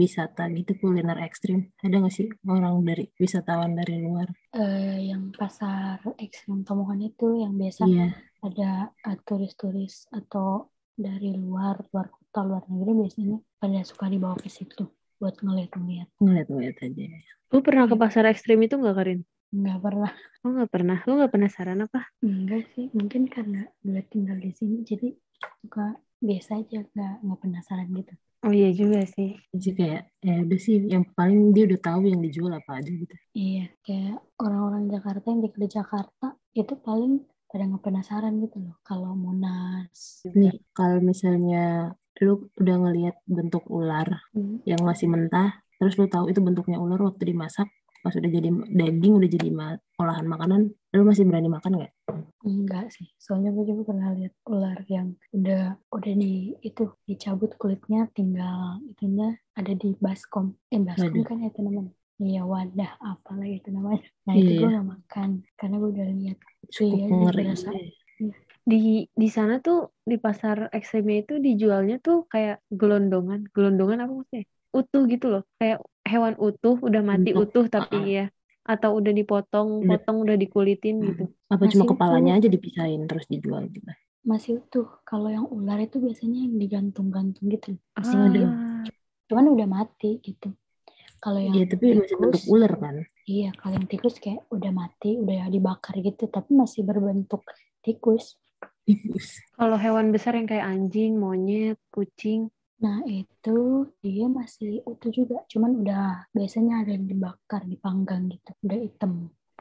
wisata 0.00 0.42
gitu 0.56 0.72
kuliner 0.80 1.18
ekstrim? 1.26 1.58
Ada 1.84 1.94
nggak 2.00 2.14
sih 2.18 2.26
orang 2.54 2.74
dari 2.88 3.04
wisatawan 3.22 3.72
dari 3.78 3.94
luar? 4.06 4.28
eh, 4.58 4.96
yang 5.10 5.22
pasar 5.40 5.98
ekstrim 6.24 6.58
Tomohon 6.66 7.00
itu 7.08 7.24
yang 7.42 7.52
biasa 7.60 7.82
Iya, 7.82 8.26
ada 8.46 8.64
eh, 9.08 9.16
turis-turis 9.26 9.94
atau 10.18 10.46
dari 11.04 11.28
luar 11.42 11.74
luar 11.92 12.06
kota 12.16 12.38
luar 12.48 12.62
negeri 12.72 12.92
biasanya 13.02 13.36
pada 13.60 13.78
suka 13.90 14.06
dibawa 14.12 14.36
ke 14.44 14.48
situ 14.58 14.82
buat 15.20 15.36
ngeliat-ngeliat 15.40 16.08
ngeliat-ngeliat 16.20 16.76
aja. 16.82 17.04
lu 17.52 17.58
pernah 17.62 17.84
ke 17.88 17.96
pasar 17.96 18.24
ekstrim 18.28 18.58
itu 18.62 18.74
nggak 18.76 18.96
Karin? 18.96 19.20
nggak 19.54 19.78
pernah 19.80 20.12
Lu 20.42 20.48
nggak 20.54 20.70
pernah? 20.70 20.98
Lu 21.06 21.12
nggak 21.18 21.32
penasaran 21.32 21.78
apa? 21.86 22.00
enggak 22.22 22.62
sih 22.74 22.86
mungkin 22.92 23.26
karena 23.30 23.66
gue 23.82 24.02
tinggal 24.10 24.36
di 24.38 24.50
sini 24.52 24.82
jadi 24.82 25.14
suka 25.62 25.96
biasa 26.18 26.50
aja 26.64 26.80
nggak 26.82 27.14
nggak 27.24 27.40
penasaran 27.40 27.88
gitu 27.92 28.14
Oh 28.44 28.52
iya 28.54 28.70
juga 28.70 29.02
sih. 29.08 29.34
Jadi 29.50 29.70
kayak 29.74 30.02
ya 30.22 30.34
udah 30.44 30.60
sih 30.60 30.76
yang 30.86 31.02
paling 31.18 31.50
dia 31.50 31.66
udah 31.66 31.80
tahu 31.82 32.06
yang 32.06 32.20
dijual 32.22 32.52
apa 32.54 32.78
aja 32.78 32.92
gitu. 32.94 33.14
iya 33.34 33.66
kayak 33.82 34.22
orang-orang 34.38 34.86
Jakarta 34.92 35.26
yang 35.32 35.40
tinggal 35.42 35.60
di 35.66 35.68
Jakarta 35.72 36.26
itu 36.54 36.74
paling 36.78 37.12
pada 37.50 37.62
nggak 37.66 37.82
penasaran 37.82 38.38
gitu 38.44 38.62
loh 38.62 38.76
kalau 38.86 39.16
Monas 39.18 40.22
Nih, 40.30 40.62
kalau 40.76 41.00
misalnya 41.02 41.90
lu 42.24 42.48
udah 42.56 42.76
ngelihat 42.80 43.16
bentuk 43.28 43.64
ular 43.68 44.08
Hmm. 44.32 44.60
yang 44.64 44.80
masih 44.84 45.08
mentah, 45.08 45.60
terus 45.76 45.94
lu 46.00 46.06
tahu 46.08 46.32
itu 46.32 46.40
bentuknya 46.40 46.80
ular 46.80 47.00
waktu 47.02 47.32
dimasak, 47.32 47.68
pas 48.00 48.14
udah 48.14 48.30
jadi 48.30 48.48
daging, 48.72 49.12
udah 49.18 49.28
jadi 49.28 49.48
ma- 49.52 49.80
olahan 50.00 50.26
makanan, 50.28 50.60
lu 50.94 51.02
masih 51.04 51.24
berani 51.28 51.48
makan 51.52 51.72
nggak? 51.82 51.92
Enggak 52.46 52.94
sih, 52.94 53.10
soalnya 53.18 53.50
gue 53.50 53.64
juga 53.66 53.90
pernah 53.90 54.14
lihat 54.14 54.32
ular 54.46 54.78
yang 54.86 55.18
udah 55.34 55.74
udah 55.90 56.12
di 56.14 56.54
itu 56.62 56.86
dicabut 57.04 57.50
kulitnya, 57.58 58.06
tinggal 58.14 58.78
itunya 58.86 59.34
ada 59.58 59.72
di 59.74 59.98
baskom. 59.98 60.54
Eh 60.70 60.78
baskom 60.78 61.20
Waduh. 61.20 61.24
kan 61.26 61.38
itu 61.42 61.60
namanya. 61.60 61.92
Iya 62.16 62.48
wadah 62.48 62.90
apa 63.02 63.30
lagi 63.36 63.60
itu 63.60 63.68
namanya. 63.74 64.00
Nah 64.24 64.32
Iya, 64.32 64.40
itu 64.40 64.52
gue 64.56 64.68
iya. 64.72 64.78
gak 64.80 64.88
makan 64.88 65.28
karena 65.58 65.74
gue 65.76 65.90
udah 65.92 66.06
lihat. 66.16 66.38
Cukup 66.70 66.96
Iya, 66.96 67.06
ngeri. 67.12 67.44
berasa. 67.44 67.70
Di 68.66 69.06
di 69.14 69.28
sana 69.30 69.62
tuh 69.62 69.94
di 70.02 70.18
pasar 70.18 70.74
ekstrimnya 70.74 71.22
itu 71.22 71.34
dijualnya 71.38 72.02
tuh 72.02 72.26
kayak 72.26 72.66
gelondongan. 72.74 73.46
Gelondongan 73.54 73.98
apa 74.02 74.12
maksudnya? 74.12 74.44
Utuh 74.74 75.02
gitu 75.06 75.26
loh. 75.30 75.42
Kayak 75.56 75.86
hewan 76.02 76.34
utuh, 76.36 76.76
udah 76.82 77.02
mati 77.06 77.30
Bentuk, 77.30 77.54
utuh 77.54 77.64
tapi 77.70 77.96
uh-uh. 77.96 78.16
ya 78.22 78.26
atau 78.66 78.98
udah 78.98 79.12
dipotong, 79.14 79.86
Udah. 79.86 79.88
potong 79.94 80.16
udah 80.26 80.34
dikulitin 80.34 80.98
gitu. 80.98 81.24
Apa 81.46 81.70
cuma 81.70 81.86
Masih 81.86 81.90
kepalanya 81.94 82.32
utuh. 82.34 82.40
aja 82.42 82.48
dipisahin 82.50 83.02
terus 83.06 83.26
dijual 83.30 83.62
gitu? 83.70 83.86
Masih 84.26 84.58
utuh. 84.58 84.90
Kalau 85.06 85.30
yang 85.30 85.46
ular 85.46 85.78
itu 85.78 86.02
biasanya 86.02 86.50
yang 86.50 86.58
digantung-gantung 86.58 87.46
gitu. 87.46 87.78
Masih 87.94 88.18
Ah. 88.42 88.82
Cuman 89.30 89.46
udah 89.54 89.66
mati 89.70 90.18
gitu. 90.18 90.50
Kalau 91.22 91.38
yang 91.38 91.54
Iya, 91.54 91.64
tapi 91.70 91.94
masih 91.94 92.18
bentuk 92.18 92.42
tikus, 92.42 92.50
ular 92.50 92.72
kan? 92.74 92.96
iya 93.26 93.50
kalau 93.54 93.74
yang 93.78 93.86
tikus 93.86 94.14
kayak 94.18 94.42
udah 94.50 94.70
mati, 94.74 95.14
udah 95.14 95.46
dibakar 95.46 95.94
gitu, 96.02 96.26
tapi 96.26 96.50
masih 96.54 96.82
berbentuk 96.82 97.46
tikus. 97.86 98.34
Kalau 99.52 99.76
hewan 99.76 100.10
besar 100.10 100.34
yang 100.34 100.46
kayak 100.46 100.66
anjing, 100.66 101.18
monyet, 101.18 101.78
kucing, 101.90 102.48
Nah, 102.76 103.00
itu 103.08 103.88
dia 104.04 104.28
masih 104.28 104.84
utuh 104.84 105.08
juga. 105.08 105.40
Cuman 105.48 105.80
udah 105.80 106.28
biasanya 106.28 106.84
ada 106.84 106.92
yang 106.92 107.08
dibakar, 107.08 107.64
dipanggang 107.64 108.28
gitu. 108.28 108.52
Udah 108.60 108.78
hitam. 108.78 109.12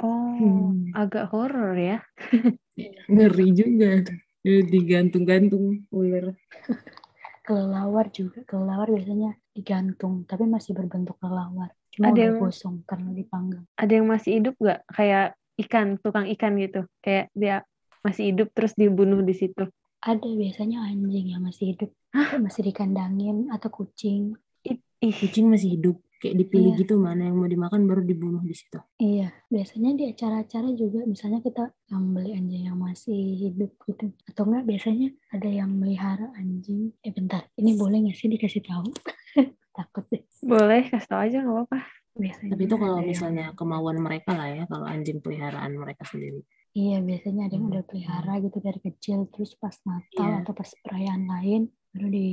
oh, 0.03 0.35
Hmm. 0.35 0.91
agak 0.91 1.31
horor 1.31 1.79
ya. 1.79 2.03
Ngeri 3.07 3.47
juga. 3.55 4.03
Digantung-gantung 4.43 5.87
ular. 5.89 6.35
Kelelawar 7.47 8.11
juga. 8.11 8.43
Kelelawar 8.43 8.91
biasanya 8.91 9.31
digantung, 9.55 10.27
tapi 10.27 10.43
masih 10.43 10.75
berbentuk 10.75 11.15
kelelawar. 11.23 11.71
Cuma 11.95 12.11
Ada 12.11 12.19
yang- 12.19 12.43
gosong 12.43 12.83
karena 12.83 13.15
dipanggang. 13.15 13.63
Ada 13.79 13.93
yang 13.95 14.07
masih 14.11 14.43
hidup 14.43 14.59
nggak? 14.59 14.81
Kayak 14.91 15.27
ikan, 15.55 15.87
tukang 16.03 16.27
ikan 16.35 16.59
gitu. 16.59 16.83
Kayak 16.99 17.31
dia 17.31 17.63
masih 18.05 18.23
hidup 18.29 18.53
terus 18.53 18.77
dibunuh 18.77 19.19
di 19.19 19.33
situ. 19.33 19.65
Ada 19.99 20.29
biasanya 20.29 20.85
anjing 20.85 21.33
yang 21.33 21.41
masih 21.41 21.73
hidup. 21.73 21.89
Kayak 22.13 22.41
masih 22.45 22.61
dikandangin 22.63 23.49
atau 23.49 23.73
kucing. 23.73 24.37
Ih, 24.61 24.77
ih, 25.01 25.09
Kucing 25.11 25.49
masih 25.49 25.73
hidup. 25.73 25.97
Kayak 26.15 26.41
dipilih 26.41 26.71
Iya. 26.71 26.79
gitu 26.79 26.93
mana 26.95 27.27
yang 27.27 27.35
mau 27.35 27.45
dimakan 27.45 27.85
baru 27.85 28.01
dibunuh 28.01 28.39
di 28.39 28.55
situ. 28.55 28.79
Iya, 28.97 29.33
biasanya 29.45 29.91
di 29.93 30.03
acara-acara 30.07 30.69
juga 30.71 31.03
misalnya 31.03 31.41
kita 31.41 31.69
yang 31.89 32.13
beli 32.13 32.31
anjing 32.33 32.63
yang 32.65 32.77
masih 32.79 33.19
hidup 33.35 33.75
gitu. 33.83 34.13
Atau 34.23 34.47
enggak 34.47 34.63
biasanya 34.63 35.09
ada 35.29 35.49
yang 35.49 35.73
melihara 35.73 36.31
anjing. 36.33 36.93
Eh 37.01 37.11
bentar, 37.11 37.49
ini 37.57 37.75
boleh 37.75 38.05
nggak 38.05 38.15
sih 38.15 38.29
dikasih 38.29 38.63
tahu? 38.63 38.87
Takut 39.75 40.05
deh. 40.07 40.23
boleh 40.39 40.87
kasih 40.87 41.09
tau 41.09 41.19
aja 41.19 41.37
nggak 41.41 41.51
apa-apa. 41.51 41.79
Biasanya 42.15 42.51
Tapi 42.55 42.63
itu 42.63 42.75
kalau 42.79 42.97
misalnya 43.03 43.45
kemauan 43.51 43.97
mereka 43.99 44.31
lah 44.31 44.47
ya, 44.47 44.63
kalau 44.71 44.87
anjing 44.87 45.19
peliharaan 45.19 45.75
mereka 45.75 46.07
sendiri. 46.07 46.45
Iya, 46.75 46.99
biasanya 46.99 47.47
ada 47.47 47.55
yang 47.55 47.65
Hmm. 47.65 47.71
udah 47.71 47.83
pelihara 47.87 48.33
gitu 48.43 48.57
dari 48.59 48.79
kecil, 48.83 49.31
terus 49.31 49.55
pas 49.55 49.71
Natal 49.87 50.27
Iya. 50.27 50.43
atau 50.43 50.51
pas 50.51 50.67
perayaan 50.83 51.23
lain 51.23 51.61
baru 51.95 52.07
di 52.11 52.27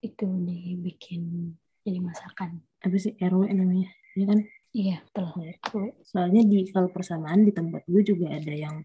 itu 0.00 0.24
dibikin 0.24 1.52
jadi 1.84 2.00
masakan. 2.00 2.64
Apa 2.80 2.96
sih 2.96 3.12
RW 3.20 3.52
namanya? 3.52 3.92
Iya 4.16 4.24
kan? 4.26 4.40
Iya, 4.72 4.96
betul. 5.04 5.28
Iya. 5.44 5.54
Soalnya 6.08 6.42
di 6.42 6.64
kalau 6.72 6.88
persamaan 6.88 7.44
di 7.44 7.52
tempat 7.52 7.84
gue 7.84 8.00
juga 8.00 8.32
ada 8.32 8.48
yang 8.48 8.80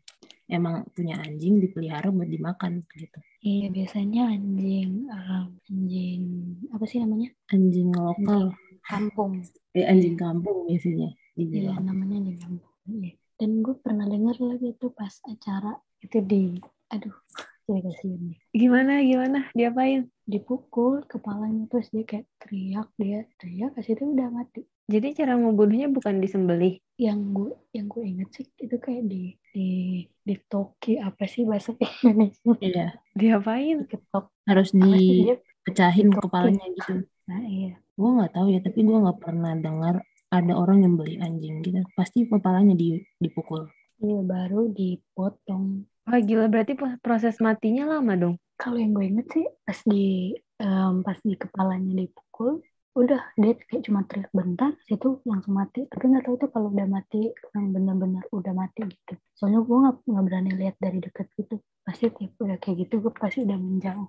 emang 0.47 0.83
punya 0.91 1.15
anjing 1.23 1.63
dipelihara 1.63 2.11
buat 2.11 2.27
dimakan 2.27 2.83
gitu. 2.91 3.19
Iya, 3.39 3.71
biasanya 3.71 4.27
anjing 4.27 5.07
em, 5.07 5.47
anjing 5.71 6.21
apa 6.67 6.83
sih 6.83 6.99
namanya? 6.99 7.31
Anjing 7.47 7.95
lokal, 7.95 8.51
Kampung. 8.83 9.39
eh 9.71 9.87
anjing 9.87 10.19
kampung 10.19 10.67
biasanya 10.67 11.15
Iya, 11.39 11.79
namanya 11.79 12.19
anjing 12.19 12.39
kampung. 12.43 12.75
Iya. 12.91 13.15
Dan 13.37 13.61
gue 13.61 13.77
pernah 13.77 14.03
dengar 14.03 14.35
lagi 14.39 14.73
tuh 14.75 14.89
pas 14.89 15.13
acara 15.23 15.77
itu 15.99 16.17
di 16.21 16.57
aduh, 16.87 17.13
jadi 17.63 17.81
kasihan 17.83 18.21
deh. 18.27 18.39
Gimana, 18.51 18.93
gimana? 19.01 19.39
Diapain? 19.51 20.09
Dipukul 20.23 21.05
kepalanya 21.05 21.67
terus 21.67 21.87
dia 21.89 22.03
kayak 22.03 22.25
teriak, 22.39 22.87
dia 22.95 23.27
teriak 23.37 23.71
kasih 23.73 23.93
itu 23.93 24.03
udah 24.07 24.29
mati. 24.31 24.61
Jadi 24.87 25.07
cara 25.13 25.35
membunuhnya 25.35 25.87
bukan 25.87 26.17
disembelih. 26.17 26.79
yang 26.97 27.29
gue 27.29 27.53
yang 27.77 27.85
gue 27.85 28.01
inget 28.01 28.29
sih 28.33 28.45
itu 28.57 28.73
kayak 28.81 29.05
di 29.05 29.29
di 29.53 29.67
di 30.17 30.35
toki 30.49 30.97
apa 30.97 31.29
sih 31.29 31.45
bahasa 31.45 31.77
Indonesia 32.01 32.57
Iya, 32.57 32.87
Diapain? 33.13 33.85
diketok 33.85 34.33
harus 34.49 34.73
dia 34.73 34.97
dipecahin 34.97 36.09
Ditokin. 36.09 36.17
kepalanya 36.17 36.65
gitu. 36.73 37.05
nah 37.27 37.37
iya 37.37 37.77
Gue 37.93 38.09
nggak 38.17 38.33
tahu 38.33 38.47
ya, 38.49 38.59
tapi 38.61 38.79
gue 38.81 38.97
nggak 38.97 39.19
pernah 39.21 39.53
dengar 39.53 39.95
ada 40.33 40.53
orang 40.61 40.79
yang 40.85 40.93
beli 40.99 41.15
anjing 41.19 41.55
gitu. 41.65 41.81
Pasti 41.97 42.27
kepalanya 42.27 42.73
di, 42.75 42.99
dipukul. 43.23 43.67
iya 44.03 44.19
baru 44.33 44.69
dipotong 44.77 45.65
Wah 46.07 46.19
gila, 46.23 46.45
berarti 46.53 46.73
proses 47.05 47.35
matinya 47.43 47.83
lama 47.99 48.13
dong. 48.15 48.35
kalau 48.61 48.77
yang 48.81 48.91
gue 48.97 49.05
inget 49.11 49.27
sih 49.35 49.45
pas 49.65 49.79
di 49.85 50.33
em, 50.63 50.93
pas 51.05 51.17
di 51.21 51.33
kepalanya 51.37 51.91
dipukul 52.01 52.51
udah 52.97 53.21
dia 53.37 53.53
kayak 53.69 53.83
cuma 53.85 54.01
teriak 54.09 54.31
bentar 54.33 54.73
situ 54.87 55.21
langsung 55.29 55.53
mati 55.53 55.85
tapi 55.91 56.03
nggak 56.09 56.23
tahu 56.25 56.35
tuh 56.41 56.49
kalau 56.49 56.67
udah 56.73 56.87
mati 56.89 57.29
yang 57.53 57.65
benar-benar 57.75 58.23
udah 58.33 58.53
mati 58.57 58.81
gitu 58.89 59.13
soalnya 59.37 59.59
gue 59.61 59.77
nggak 59.83 59.95
nggak 60.09 60.23
berani 60.27 60.51
lihat 60.57 60.75
dari 60.81 60.97
deket 61.05 61.27
gitu 61.37 61.55
pasti 61.85 62.09
tiap 62.09 62.33
udah 62.41 62.57
kayak 62.57 62.77
gitu 62.89 62.93
gue 63.03 63.11
pasti 63.13 63.39
udah 63.45 63.57
menjauh 63.61 64.07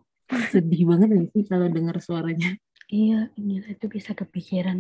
Sedih 0.51 0.83
banget 0.91 1.09
nih 1.17 1.27
sih 1.35 1.45
kalau 1.51 1.69
dengar 1.77 1.97
suaranya. 2.01 2.57
iya 2.89 3.29
gila 3.37 3.69
itu 3.75 3.87
bisa 3.97 4.11
kepikiran 4.21 4.79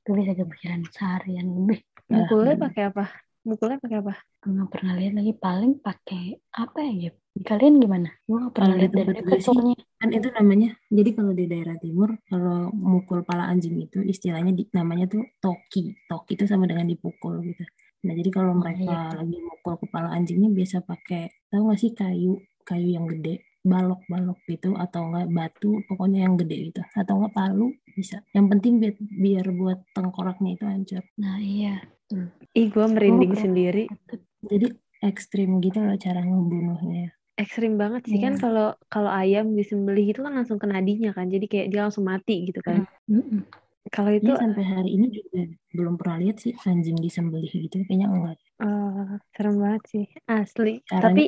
itu 0.00 0.10
bisa 0.16 0.32
kepikiran 0.34 0.80
seharian 0.88 1.46
lebih 1.46 1.80
Mukulnya 2.08 2.56
bener. 2.56 2.64
pakai 2.66 2.82
apa? 2.90 3.04
Mukulnya 3.40 3.78
pakai 3.78 3.98
apa? 4.02 4.14
Gue 4.40 4.50
nggak 4.52 4.70
pernah 4.70 4.92
lihat 4.98 5.14
lagi 5.14 5.32
paling 5.36 5.72
pakai 5.78 6.24
apa 6.52 6.78
ya? 6.82 7.10
Kalian 7.40 7.78
gimana? 7.78 8.08
Gue 8.26 8.36
nggak 8.42 8.54
pernah 8.56 8.74
lihat 8.74 8.92
dari 8.92 9.12
dekat 9.14 9.40
gue 9.40 9.40
soalnya. 9.40 9.76
kan 10.00 10.10
itu 10.10 10.28
namanya 10.32 10.68
jadi 10.88 11.10
kalau 11.12 11.32
di 11.36 11.44
daerah 11.44 11.76
timur 11.76 12.16
kalau 12.24 12.72
mukul 12.72 13.20
pala 13.20 13.52
anjing 13.52 13.76
itu 13.78 14.00
istilahnya 14.00 14.56
di, 14.56 14.64
namanya 14.72 15.04
tuh 15.06 15.22
toki 15.38 15.92
toki 16.08 16.40
itu 16.40 16.48
sama 16.48 16.64
dengan 16.64 16.88
dipukul 16.88 17.44
gitu 17.44 17.64
nah 18.00 18.16
jadi 18.16 18.30
kalau 18.32 18.56
Oh, 18.56 18.60
mereka 18.64 18.80
iya. 18.80 19.12
lagi 19.12 19.36
mukul 19.44 19.76
kepala 19.76 20.08
anjingnya 20.16 20.48
biasa 20.48 20.80
pakai 20.82 21.28
tahu 21.52 21.68
gak 21.68 21.80
sih 21.84 21.92
kayu 21.92 22.40
kayu 22.64 22.96
yang 22.96 23.04
gede 23.12 23.44
balok 23.60 24.00
balok 24.08 24.40
gitu 24.48 24.72
atau 24.72 25.12
enggak 25.12 25.28
batu 25.30 25.84
pokoknya 25.84 26.24
yang 26.24 26.34
gede 26.40 26.72
gitu 26.72 26.80
atau 26.96 27.20
enggak 27.20 27.34
palu 27.36 27.68
bisa 27.92 28.24
yang 28.32 28.48
penting 28.48 28.80
biar 28.80 28.94
biar 28.98 29.46
buat 29.52 29.78
tengkoraknya 29.92 30.50
itu 30.56 30.64
hancur 30.64 31.04
Nah 31.20 31.36
iya. 31.36 31.76
Tuh. 32.08 32.26
Ih, 32.56 32.66
gue 32.72 32.86
merinding 32.90 33.36
pernah. 33.36 33.44
sendiri. 33.44 33.84
jadi 34.42 34.66
ekstrim 35.00 35.60
gitu 35.60 35.78
loh 35.78 35.94
cara 35.96 36.20
ngebunuhnya 36.20 37.12
Ekstrim 37.40 37.80
banget 37.80 38.04
sih 38.04 38.20
kan 38.20 38.36
Iya. 38.36 38.42
kalau 38.42 38.68
kalau 38.92 39.08
ayam 39.08 39.56
disembelih 39.56 40.12
itu 40.12 40.20
kan 40.20 40.36
langsung 40.36 40.60
ke 40.60 40.68
nadinya 40.68 41.16
kan. 41.16 41.24
Jadi 41.32 41.48
kayak 41.48 41.72
dia 41.72 41.88
langsung 41.88 42.04
mati 42.04 42.44
gitu 42.44 42.60
kan. 42.60 42.84
Mm-mm. 43.08 43.48
Kalau 43.88 44.12
itu 44.12 44.28
Ini 44.28 44.36
sampai 44.36 44.60
hari 44.60 44.90
ini 44.92 45.08
juga 45.08 45.48
belum 45.72 45.96
pernah 45.96 46.20
lihat 46.20 46.36
sih 46.36 46.52
anjing 46.52 47.00
disembelih 47.00 47.48
gitu. 47.48 47.80
Kayaknya 47.88 48.08
enggak. 48.12 48.36
eh, 48.60 49.08
serem 49.32 49.56
banget 49.56 49.82
sih, 49.88 50.04
asli. 50.28 50.84
Caranya 50.84 51.16
Tapi 51.16 51.22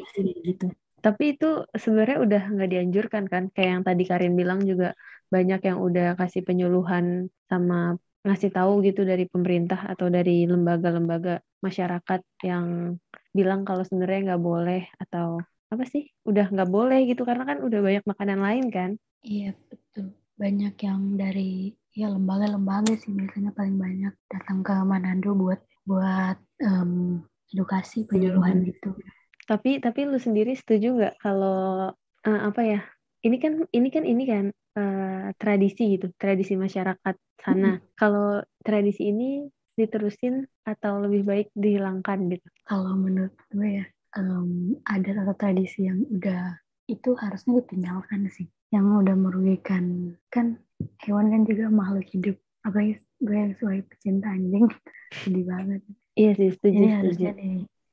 gitu. 0.45 0.67
Tapi 1.05 1.25
itu 1.37 1.47
sebenarnya 1.83 2.19
udah 2.25 2.43
nggak 2.55 2.71
dianjurkan 2.73 3.25
kan? 3.33 3.43
Kayak 3.55 3.71
yang 3.75 3.85
tadi 3.89 4.03
Karin 4.11 4.35
bilang 4.41 4.61
juga 4.71 4.89
banyak 5.35 5.61
yang 5.69 5.79
udah 5.87 6.07
kasih 6.21 6.43
penyuluhan 6.47 7.29
sama 7.51 7.99
ngasih 8.23 8.51
tahu 8.55 8.73
gitu 8.87 9.03
dari 9.03 9.25
pemerintah 9.27 9.81
atau 9.93 10.07
dari 10.07 10.47
lembaga-lembaga 10.47 11.43
masyarakat 11.67 12.21
yang 12.47 12.95
bilang 13.35 13.61
kalau 13.67 13.83
sebenarnya 13.83 14.21
nggak 14.35 14.43
boleh 14.43 14.83
atau 15.03 15.43
apa 15.73 15.85
sih? 15.93 16.07
Udah 16.29 16.47
nggak 16.53 16.71
boleh 16.71 16.99
gitu 17.11 17.23
karena 17.29 17.45
kan 17.51 17.59
udah 17.67 17.81
banyak 17.83 18.05
makanan 18.07 18.41
lain 18.47 18.67
kan? 18.71 18.91
Iya 19.27 19.51
betul. 19.71 20.07
Banyak 20.39 20.75
yang 20.87 21.01
dari 21.19 21.75
ya 21.93 22.09
lembaga-lembaga 22.09 22.93
sih 22.97 23.13
biasanya 23.13 23.51
paling 23.53 23.77
banyak 23.77 24.15
datang 24.33 24.59
ke 24.65 24.75
Manado 24.87 25.31
buat 25.37 25.61
buat 25.85 26.37
em, 26.63 27.21
edukasi 27.53 28.09
penyuluhan 28.09 28.65
gitu. 28.65 28.97
Tapi 29.47 29.83
tapi 29.83 30.01
lu 30.07 30.19
sendiri 30.19 30.55
setuju 30.55 30.95
nggak 30.97 31.15
kalau 31.23 31.91
eh, 32.27 32.41
apa 32.49 32.63
ya? 32.63 32.81
Ini 33.23 33.37
kan 33.39 33.53
ini 33.71 33.89
kan 33.91 34.05
ini 34.07 34.23
kan 34.27 34.45
eh, 34.79 35.27
tradisi 35.39 35.99
gitu, 35.99 36.11
tradisi 36.19 36.55
masyarakat 36.59 37.15
sana. 37.43 37.79
Kalau 37.99 38.43
tradisi 38.63 39.11
ini 39.11 39.47
diterusin 39.73 40.47
atau 40.69 41.01
lebih 41.03 41.23
baik 41.27 41.49
dihilangkan 41.57 42.29
gitu? 42.31 42.47
Kalau 42.69 42.95
menurut 42.95 43.35
gue 43.51 43.83
ya 43.83 43.85
em, 44.19 44.77
adat 44.85 45.17
atau 45.27 45.35
tradisi 45.35 45.89
yang 45.89 46.05
udah 46.07 46.61
itu 46.87 47.11
harusnya 47.19 47.63
ditinggalkan 47.63 48.29
sih. 48.31 48.47
Yang 48.73 48.85
udah 49.07 49.17
merugikan 49.17 50.17
kan 50.31 50.61
hewan 51.03 51.33
kan 51.33 51.43
juga 51.49 51.67
makhluk 51.73 52.07
hidup. 52.13 52.37
Apalagi 52.63 53.01
gue 53.23 53.37
yang 53.37 53.53
sebagai 53.59 53.85
pecinta 53.91 54.29
anjing 54.31 54.67
sedih 55.23 55.45
banget. 55.47 55.81
Iya 56.13 56.31
sih 56.37 56.49
setuju 56.53 56.77
Jadi 56.79 56.89
setuju. 56.93 57.01
harusnya 57.01 57.33
di 57.33 57.51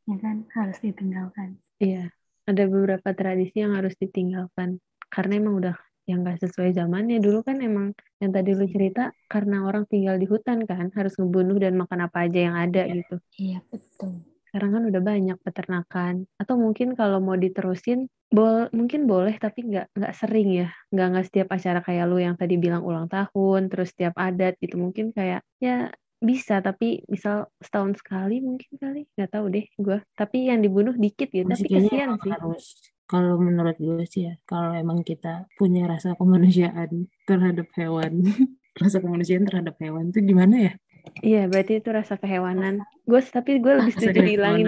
ya 0.09 0.17
kan 0.17 0.37
harus 0.57 0.77
ditinggalkan. 0.81 1.61
Iya, 1.77 2.09
ada 2.49 2.63
beberapa 2.65 3.13
tradisi 3.13 3.61
yang 3.61 3.77
harus 3.77 3.93
ditinggalkan 4.01 4.81
karena 5.13 5.37
emang 5.37 5.61
udah 5.61 5.75
yang 6.09 6.25
gak 6.25 6.41
sesuai 6.41 6.73
zamannya. 6.73 7.21
Dulu 7.21 7.45
kan 7.45 7.61
emang 7.61 7.93
yang 8.17 8.33
tadi 8.33 8.57
lu 8.57 8.65
cerita 8.65 9.13
karena 9.29 9.61
orang 9.61 9.85
tinggal 9.85 10.17
di 10.17 10.25
hutan 10.25 10.65
kan 10.65 10.89
harus 10.97 11.13
ngebunuh 11.21 11.61
dan 11.61 11.77
makan 11.77 12.09
apa 12.09 12.25
aja 12.25 12.39
yang 12.49 12.57
ada 12.57 12.81
gitu. 12.89 13.21
Iya 13.37 13.61
betul. 13.69 14.25
Sekarang 14.49 14.73
kan 14.73 14.83
udah 14.89 15.01
banyak 15.05 15.37
peternakan. 15.45 16.25
Atau 16.41 16.57
mungkin 16.57 16.97
kalau 16.97 17.21
mau 17.21 17.37
diterusin, 17.37 18.09
bol 18.33 18.65
mungkin 18.73 19.05
boleh 19.05 19.37
tapi 19.37 19.69
nggak 19.69 19.93
nggak 19.93 20.13
sering 20.17 20.49
ya. 20.65 20.73
Nggak 20.89 21.07
nggak 21.13 21.25
setiap 21.29 21.47
acara 21.53 21.79
kayak 21.85 22.05
lu 22.09 22.17
yang 22.17 22.33
tadi 22.33 22.57
bilang 22.57 22.81
ulang 22.81 23.05
tahun, 23.05 23.69
terus 23.69 23.93
setiap 23.93 24.17
adat 24.17 24.57
gitu. 24.57 24.81
Mungkin 24.81 25.13
kayak 25.13 25.45
ya 25.61 25.93
bisa 26.19 26.59
tapi 26.59 27.03
misal 27.07 27.47
setahun 27.63 27.99
sekali 27.99 28.43
mungkin 28.43 28.71
kali. 28.75 29.01
Nggak 29.15 29.31
tahu 29.31 29.45
deh 29.49 29.65
gue 29.79 29.97
tapi 30.13 30.37
yang 30.51 30.59
dibunuh 30.59 30.95
dikit 30.95 31.31
gitu 31.31 31.47
Masih 31.47 31.67
tapi 31.67 31.95
emang 31.95 32.19
sih. 32.19 32.31
harus 32.31 32.65
kalau 33.09 33.41
menurut 33.41 33.73
gue 33.81 34.05
sih 34.05 34.29
ya 34.29 34.33
kalau 34.45 34.69
emang 34.77 35.01
kita 35.01 35.49
punya 35.57 35.89
rasa 35.89 36.13
kemanusiaan 36.13 37.09
terhadap 37.25 37.65
hewan 37.73 38.21
rasa 38.81 39.01
kemanusiaan 39.01 39.43
terhadap 39.49 39.75
hewan 39.81 40.13
itu 40.13 40.21
gimana 40.23 40.55
ya? 40.71 40.73
Iya, 41.19 41.49
berarti 41.49 41.81
itu 41.81 41.89
rasa 41.89 42.15
kehewanan. 42.21 42.85
Gue 43.07 43.19
tapi 43.23 43.57
gue 43.59 43.73
lebih 43.81 43.93
Rasa 43.97 44.01
setuju 44.03 44.19
dihilangin 44.23 44.67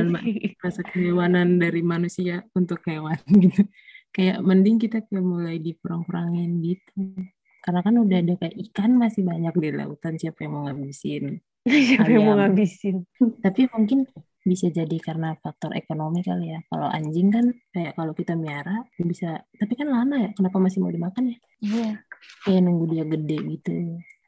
rasa 0.57 0.81
kehewanan 0.83 1.61
dari 1.61 1.81
manusia 1.85 2.41
untuk 2.57 2.81
hewan 2.87 3.19
gitu. 3.43 3.61
Kayak 4.11 4.43
mending 4.43 4.81
kita 4.81 5.05
kayak 5.05 5.23
mulai 5.23 5.61
dikurang-kurangin 5.61 6.59
gitu 6.59 6.99
karena 7.61 7.79
kan 7.81 7.95
udah 7.95 8.17
ada 8.19 8.33
kayak 8.35 8.55
ikan 8.69 8.91
masih 8.97 9.21
banyak 9.21 9.53
di 9.53 9.69
lautan 9.71 10.13
siapa 10.17 10.43
yang 10.43 10.53
mau 10.53 10.63
ngabisin 10.65 11.39
Siapa 11.69 12.09
yang 12.09 12.25
mau 12.25 12.35
Ayam. 12.35 12.51
ngabisin? 12.51 12.95
tapi 13.45 13.69
mungkin 13.69 14.09
bisa 14.41 14.67
jadi 14.67 14.97
karena 14.97 15.37
faktor 15.37 15.69
ekonomi 15.71 16.25
kali 16.25 16.49
ya 16.49 16.65
kalau 16.65 16.89
anjing 16.89 17.29
kan 17.29 17.45
kayak 17.69 17.93
kalau 17.93 18.09
kita 18.11 18.33
miara 18.33 18.81
bisa 18.97 19.45
tapi 19.53 19.77
kan 19.77 19.85
lama 19.87 20.17
ya 20.17 20.29
kenapa 20.33 20.57
masih 20.57 20.81
mau 20.81 20.89
dimakan 20.89 21.29
ya 21.29 21.37
Iya. 21.61 21.89
kayak 22.41 22.61
nunggu 22.65 22.85
dia 22.89 23.05
gede 23.05 23.37
gitu 23.49 23.71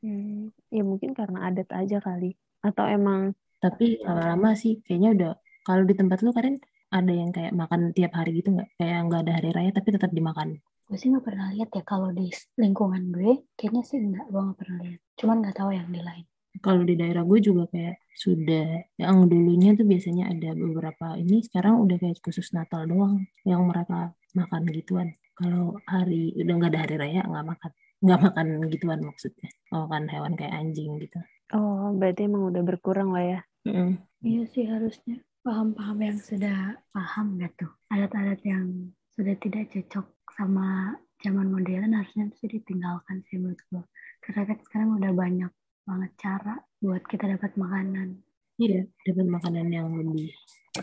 Hmm, 0.03 0.51
ya 0.67 0.83
mungkin 0.83 1.15
karena 1.15 1.47
adat 1.47 1.71
aja 1.71 2.03
kali. 2.03 2.35
Atau 2.59 2.83
emang 2.83 3.31
tapi 3.63 4.03
lama-lama 4.03 4.51
sih 4.51 4.83
kayaknya 4.83 5.09
udah 5.15 5.31
kalau 5.63 5.87
di 5.87 5.95
tempat 5.95 6.19
lu 6.19 6.35
Karen 6.35 6.59
ada 6.91 7.07
yang 7.07 7.31
kayak 7.31 7.55
makan 7.55 7.95
tiap 7.95 8.11
hari 8.11 8.35
gitu 8.35 8.51
nggak 8.51 8.67
kayak 8.75 8.99
nggak 9.07 9.23
ada 9.23 9.31
hari 9.39 9.49
raya 9.55 9.71
tapi 9.71 9.95
tetap 9.95 10.11
dimakan 10.11 10.59
Gue 10.93 11.01
sih 11.01 11.09
nggak 11.09 11.25
pernah 11.25 11.49
lihat 11.57 11.73
ya 11.73 11.81
kalau 11.81 12.13
di 12.13 12.29
lingkungan 12.53 13.09
gue, 13.09 13.49
kayaknya 13.57 13.81
sih 13.81 13.97
nggak, 13.97 14.29
gue 14.29 14.41
nggak 14.45 14.59
pernah 14.61 14.77
lihat. 14.85 15.01
Cuman 15.17 15.35
nggak 15.41 15.57
tahu 15.57 15.73
yang 15.73 15.89
di 15.89 16.01
lain. 16.05 16.25
kalau 16.61 16.85
di 16.85 16.93
daerah 16.93 17.25
gue 17.25 17.39
juga 17.41 17.65
kayak 17.65 17.97
sudah 18.13 18.85
yang 19.01 19.25
dulunya 19.25 19.73
tuh 19.73 19.89
biasanya 19.89 20.29
ada 20.29 20.53
beberapa 20.53 21.17
ini 21.17 21.41
sekarang 21.41 21.81
udah 21.81 21.97
kayak 21.97 22.21
khusus 22.21 22.53
Natal 22.53 22.85
doang 22.85 23.25
yang 23.41 23.65
mereka 23.65 24.13
makan 24.37 24.69
gituan 24.69 25.17
kalau 25.33 25.81
hari 25.89 26.29
udah 26.37 26.53
nggak 26.53 26.71
ada 26.77 26.79
hari 26.85 26.95
raya 27.01 27.25
nggak 27.25 27.45
makan 27.57 27.71
nggak 28.05 28.19
makan 28.21 28.47
gituan 28.69 28.99
maksudnya 29.01 29.49
makan 29.73 30.03
hewan 30.13 30.33
kayak 30.37 30.53
anjing 30.53 30.93
gitu 31.01 31.17
oh 31.57 31.89
berarti 31.97 32.29
emang 32.29 32.53
udah 32.53 32.61
berkurang 32.61 33.09
lah 33.17 33.25
ya. 33.25 33.39
Mm. 33.65 33.97
Iya 34.21 34.43
sih 34.45 34.69
harusnya 34.69 35.25
paham-paham 35.41 35.97
yang 36.05 36.19
sudah 36.21 36.77
paham 36.93 37.41
gak 37.41 37.51
tuh. 37.57 37.71
Adat-adat 37.89 38.45
yang 38.45 38.93
sudah 39.13 39.35
tidak 39.41 39.69
cocok 39.73 40.05
sama 40.35 40.97
zaman 41.23 41.47
modern 41.47 41.95
harusnya 41.95 42.27
bisa 42.27 42.45
ditinggalkan 42.51 43.23
sih 43.31 43.39
menurut 43.39 43.61
gue. 43.71 43.83
Karena 44.23 44.41
kan 44.49 44.57
sekarang 44.65 44.89
udah 44.99 45.11
banyak 45.15 45.51
banget 45.83 46.11
cara 46.19 46.55
buat 46.79 47.03
kita 47.07 47.25
dapat 47.35 47.55
makanan. 47.59 48.19
iya 48.61 48.85
dapat 49.03 49.25
makanan 49.27 49.67
yang 49.73 49.89
lebih 49.91 50.29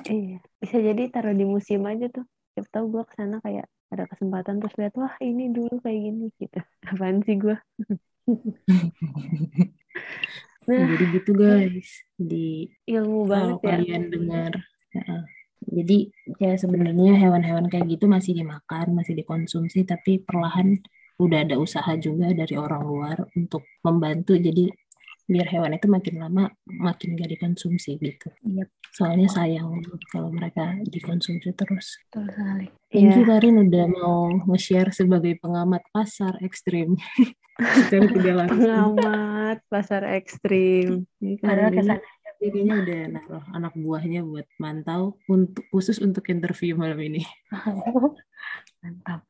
Iya, 0.06 0.38
bisa 0.62 0.76
jadi 0.78 1.02
taruh 1.10 1.34
di 1.34 1.42
museum 1.42 1.82
aja 1.90 2.06
tuh. 2.10 2.22
Siapa 2.54 2.68
tahu 2.70 2.84
gue 2.94 3.02
ke 3.06 3.14
sana 3.18 3.42
kayak 3.42 3.66
ada 3.90 4.06
kesempatan 4.06 4.62
terus 4.62 4.74
lihat 4.78 4.94
wah 4.94 5.14
ini 5.18 5.50
dulu 5.50 5.82
kayak 5.82 5.98
gini 5.98 6.26
gitu. 6.38 6.60
Apaan 6.90 7.26
sih 7.26 7.36
gue? 7.38 7.56
Nah, 10.70 10.86
jadi 10.94 11.04
gitu 11.18 11.32
guys 11.34 11.90
di 12.14 12.70
ilmu 12.86 13.26
kalau 13.26 13.58
banget 13.58 13.58
ya. 13.58 13.66
kalian 13.74 14.02
dengar 14.14 14.52
ya, 14.94 15.14
jadi 15.70 15.98
ya 16.42 16.52
sebenarnya 16.58 17.14
hewan-hewan 17.14 17.70
kayak 17.70 17.86
gitu 17.86 18.10
masih 18.10 18.34
dimakan 18.34 18.98
masih 18.98 19.14
dikonsumsi 19.14 19.86
tapi 19.86 20.18
perlahan 20.18 20.82
udah 21.20 21.38
ada 21.44 21.56
usaha 21.60 21.92
juga 22.00 22.32
dari 22.32 22.56
orang 22.56 22.82
luar 22.82 23.16
untuk 23.36 23.68
membantu. 23.84 24.40
Jadi 24.40 24.72
biar 25.30 25.46
hewan 25.46 25.78
itu 25.78 25.86
makin 25.86 26.14
lama 26.18 26.50
makin 26.66 27.14
gak 27.14 27.30
dikonsumsi 27.30 28.00
gitu. 28.02 28.28
Iya, 28.42 28.66
soalnya 28.90 29.28
sayang 29.30 29.78
kalau 30.10 30.32
mereka 30.32 30.74
dikonsumsi 30.88 31.54
terus. 31.54 32.00
Betul 32.08 32.32
sekali. 32.34 32.66
Thank 32.90 33.14
you 33.14 33.22
Iya. 33.22 33.28
Karin 33.28 33.56
udah 33.68 33.84
mau 33.86 34.18
nge-share 34.50 34.90
sebagai 34.90 35.38
pengamat 35.38 35.86
pasar 35.94 36.40
ekstrim. 36.42 36.98
Secara 37.60 38.08
tidak 38.08 38.34
langsung. 38.40 38.58
Pengamat 38.64 39.58
pasar 39.68 40.02
ekstrim. 40.16 41.04
Padahal 41.44 41.70
ini 41.70 41.76
ke 41.76 41.82
sana 41.84 42.00
dia 42.40 42.48
kayaknya 42.48 42.76
udah 42.80 43.00
naruh 43.12 43.44
anak 43.52 43.72
buahnya 43.76 44.24
buat 44.24 44.48
mantau 44.56 45.20
untuk 45.28 45.68
khusus 45.68 46.00
untuk 46.00 46.24
interview 46.32 46.72
malam 46.72 46.96
ini. 46.96 47.20
mantap. 48.80 49.20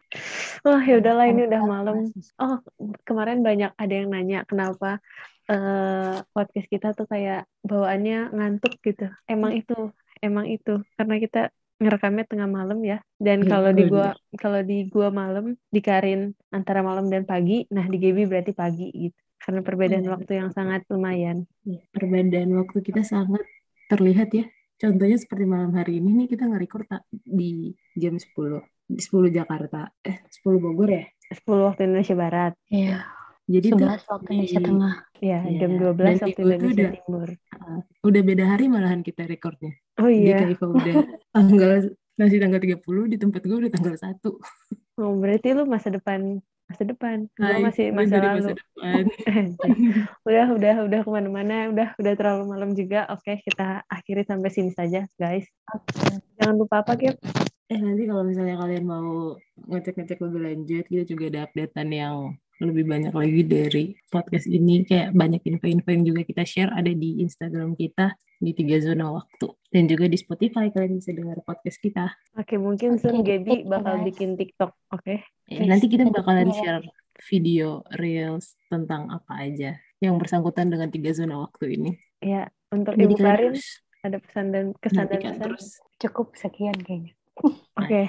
Wah 0.63 0.83
ya 0.87 1.03
udahlah 1.03 1.27
ini 1.27 1.51
udah 1.51 1.63
malam. 1.67 2.07
Oh 2.39 2.63
kemarin 3.03 3.43
banyak 3.43 3.75
ada 3.75 3.95
yang 3.95 4.15
nanya 4.15 4.47
kenapa 4.47 5.03
eh, 5.51 6.23
podcast 6.31 6.69
kita 6.71 6.95
tuh 6.95 7.11
kayak 7.11 7.51
bawaannya 7.67 8.31
ngantuk 8.31 8.79
gitu. 8.79 9.11
Emang 9.27 9.59
itu, 9.59 9.91
emang 10.23 10.47
itu 10.47 10.79
karena 10.95 11.19
kita 11.19 11.41
ngerekamnya 11.83 12.25
tengah 12.31 12.47
malam 12.47 12.79
ya. 12.87 13.03
Dan 13.19 13.43
Iya, 13.43 13.51
kalau 13.51 13.71
di 13.75 13.83
gua 13.91 14.15
kalau 14.39 14.61
di 14.63 14.87
gua 14.87 15.09
malam 15.11 15.59
dikarin 15.75 16.31
antara 16.55 16.87
malam 16.87 17.11
dan 17.11 17.27
pagi. 17.27 17.67
Nah 17.75 17.91
di 17.91 17.99
Gaby 17.99 18.31
berarti 18.31 18.55
pagi 18.55 18.87
gitu. 18.95 19.19
Karena 19.41 19.61
perbedaan 19.61 20.05
Iya, 20.05 20.13
waktu 20.13 20.33
yang 20.37 20.51
sangat 20.51 20.85
lumayan. 20.87 21.49
Ya, 21.63 21.81
perbedaan 21.91 22.51
waktu 22.55 22.79
kita 22.81 23.03
sangat 23.03 23.43
terlihat 23.89 24.29
ya. 24.31 24.45
Contohnya 24.77 25.17
seperti 25.17 25.45
malam 25.45 25.73
hari 25.73 25.99
ini 25.99 26.13
nih 26.15 26.29
kita 26.29 26.45
nge-record 26.45 26.87
tak 26.87 27.03
di 27.11 27.73
jam 27.95 28.17
10. 28.17 28.61
Di 28.87 29.01
10 29.01 29.29
Jakarta. 29.31 29.93
Eh, 30.01 30.21
10 30.31 30.57
Bogor 30.57 30.89
ya? 30.89 31.05
10 31.27 31.45
waktu 31.65 31.81
Indonesia 31.85 32.15
Barat. 32.15 32.53
Iya, 32.67 33.05
Jadi 33.45 33.67
tuh 33.67 33.79
11 33.79 34.03
waktu 34.07 34.29
Indonesia 34.31 34.57
di- 34.57 34.67
Tengah. 34.67 34.95
Ya, 35.21 35.39
Iya, 35.43 35.59
jam 35.59 35.73
12 35.75 36.17
dan 36.17 36.17
waktu 36.23 36.41
Indonesia 36.41 36.69
udah- 36.71 36.93
Timur. 36.97 37.29
uh, 37.55 37.81
udah 38.03 38.23
beda 38.23 38.45
hari 38.47 38.65
malahan 38.67 39.01
kita 39.01 39.23
recordnya. 39.25 39.73
Oh 39.97 40.07
Jadi 40.07 40.21
iya. 40.23 40.37
kayak 40.39 40.53
Iva 40.55 40.67
udah 40.71 40.95
tanggal 41.37 41.71
masih 42.15 42.39
tanggal 42.39 42.61
30 42.61 42.77
di 43.07 43.17
tempat 43.17 43.41
gue 43.41 43.57
udah 43.59 43.71
tanggal 43.71 43.97
1. 43.97 44.33
Oh, 44.97 45.13
berarti 45.15 45.49
lu 45.51 45.65
masa 45.65 45.89
depan 45.89 46.41
masa 46.71 46.83
depan. 46.87 47.19
Hai, 47.35 47.59
masih 47.59 47.85
gue 47.91 47.99
masa 47.99 48.17
lalu. 48.23 48.31
masa 48.39 48.53
depan. 48.63 49.03
udah 50.23 50.47
udah 50.55 50.75
udah 50.87 51.01
ke 51.03 51.11
mana-mana 51.11 51.57
udah 51.75 51.89
udah 51.99 52.13
terlalu 52.15 52.45
malam 52.47 52.71
juga 52.79 53.11
oke 53.11 53.43
kita 53.43 53.83
akhiri 53.91 54.23
sampai 54.23 54.51
sini 54.55 54.71
saja 54.71 55.03
guys 55.19 55.51
Oke. 55.75 56.23
jangan 56.39 56.55
lupa 56.57 56.87
apa 56.87 56.95
Gap 56.95 57.19
Eh 57.71 57.79
nanti 57.79 58.03
kalau 58.03 58.27
misalnya 58.27 58.59
kalian 58.59 58.83
mau 58.83 59.39
ngecek-ngecek 59.71 60.19
lebih 60.19 60.43
lanjut, 60.43 60.85
kita 60.91 61.05
juga 61.07 61.25
ada 61.31 61.41
updatean 61.47 61.89
yang 61.95 62.15
lebih 62.61 62.85
banyak 62.85 63.15
lagi 63.17 63.43
dari 63.43 63.85
podcast 64.13 64.45
ini 64.45 64.85
kayak 64.85 65.17
banyak 65.17 65.41
info-info 65.41 65.89
yang 65.89 66.05
juga 66.05 66.23
kita 66.29 66.45
share 66.45 66.71
ada 66.71 66.93
di 66.93 67.25
Instagram 67.25 67.73
kita 67.73 68.15
di 68.37 68.53
tiga 68.53 68.77
zona 68.81 69.13
waktu 69.13 69.49
dan 69.73 69.89
juga 69.89 70.09
di 70.09 70.17
Spotify 70.17 70.69
kalian 70.69 71.01
bisa 71.01 71.13
dengar 71.17 71.41
podcast 71.45 71.81
kita. 71.81 72.13
Oke, 72.37 72.61
mungkin 72.61 72.97
Oke, 72.97 73.01
soon 73.01 73.25
Gaby 73.25 73.65
bakal 73.65 74.01
guys. 74.01 74.07
bikin 74.13 74.37
TikTok, 74.37 74.73
oke? 74.93 75.15
Ya, 75.49 75.61
nanti 75.65 75.89
kita 75.89 76.09
bakalan 76.09 76.53
share 76.53 76.85
video 77.29 77.85
reels 77.97 78.57
tentang 78.69 79.09
apa 79.09 79.45
aja 79.45 79.77
yang 80.01 80.17
bersangkutan 80.17 80.73
dengan 80.73 80.89
tiga 80.89 81.13
zona 81.13 81.41
waktu 81.45 81.77
ini. 81.77 81.91
Ya, 82.21 82.49
untuk 82.73 82.97
Jadi 82.97 83.05
Ibu 83.09 83.17
Karin 83.17 83.57
ada 84.01 84.17
pesan 84.21 84.47
dan 84.53 84.65
kesan 84.81 85.05
dan 85.09 85.21
pesan. 85.21 85.37
terus. 85.41 85.67
Cukup 86.01 86.33
sekian 86.37 86.77
kayaknya. 86.81 87.13
Oke, 87.77 88.09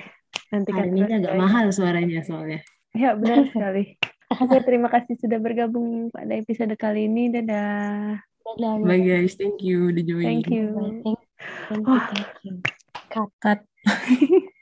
nantikan 0.52 0.88
Hari 0.88 0.96
ini 0.96 1.00
terus. 1.04 1.18
agak 1.20 1.32
guys. 1.36 1.40
mahal 1.40 1.66
suaranya 1.72 2.20
soalnya. 2.24 2.60
Ya, 2.92 3.16
benar 3.16 3.48
sekali. 3.52 3.96
Oke, 4.32 4.58
terima 4.64 4.88
kasih 4.88 5.20
sudah 5.20 5.40
bergabung 5.44 6.08
pada 6.08 6.32
episode 6.32 6.72
kali 6.80 7.12
ini. 7.12 7.28
Dadah. 7.28 8.16
Dadah, 8.56 8.74
Bye 8.80 9.04
guys, 9.04 9.36
thank 9.36 9.60
you 9.60 9.92
join. 9.92 10.24
Thank 10.24 10.48
you. 10.48 10.68
Thank, 11.04 11.20
thank 11.68 11.84
you, 11.84 12.00
thank 12.16 12.30
you. 12.48 12.54
Cut. 13.12 13.30
Cut. 13.44 13.60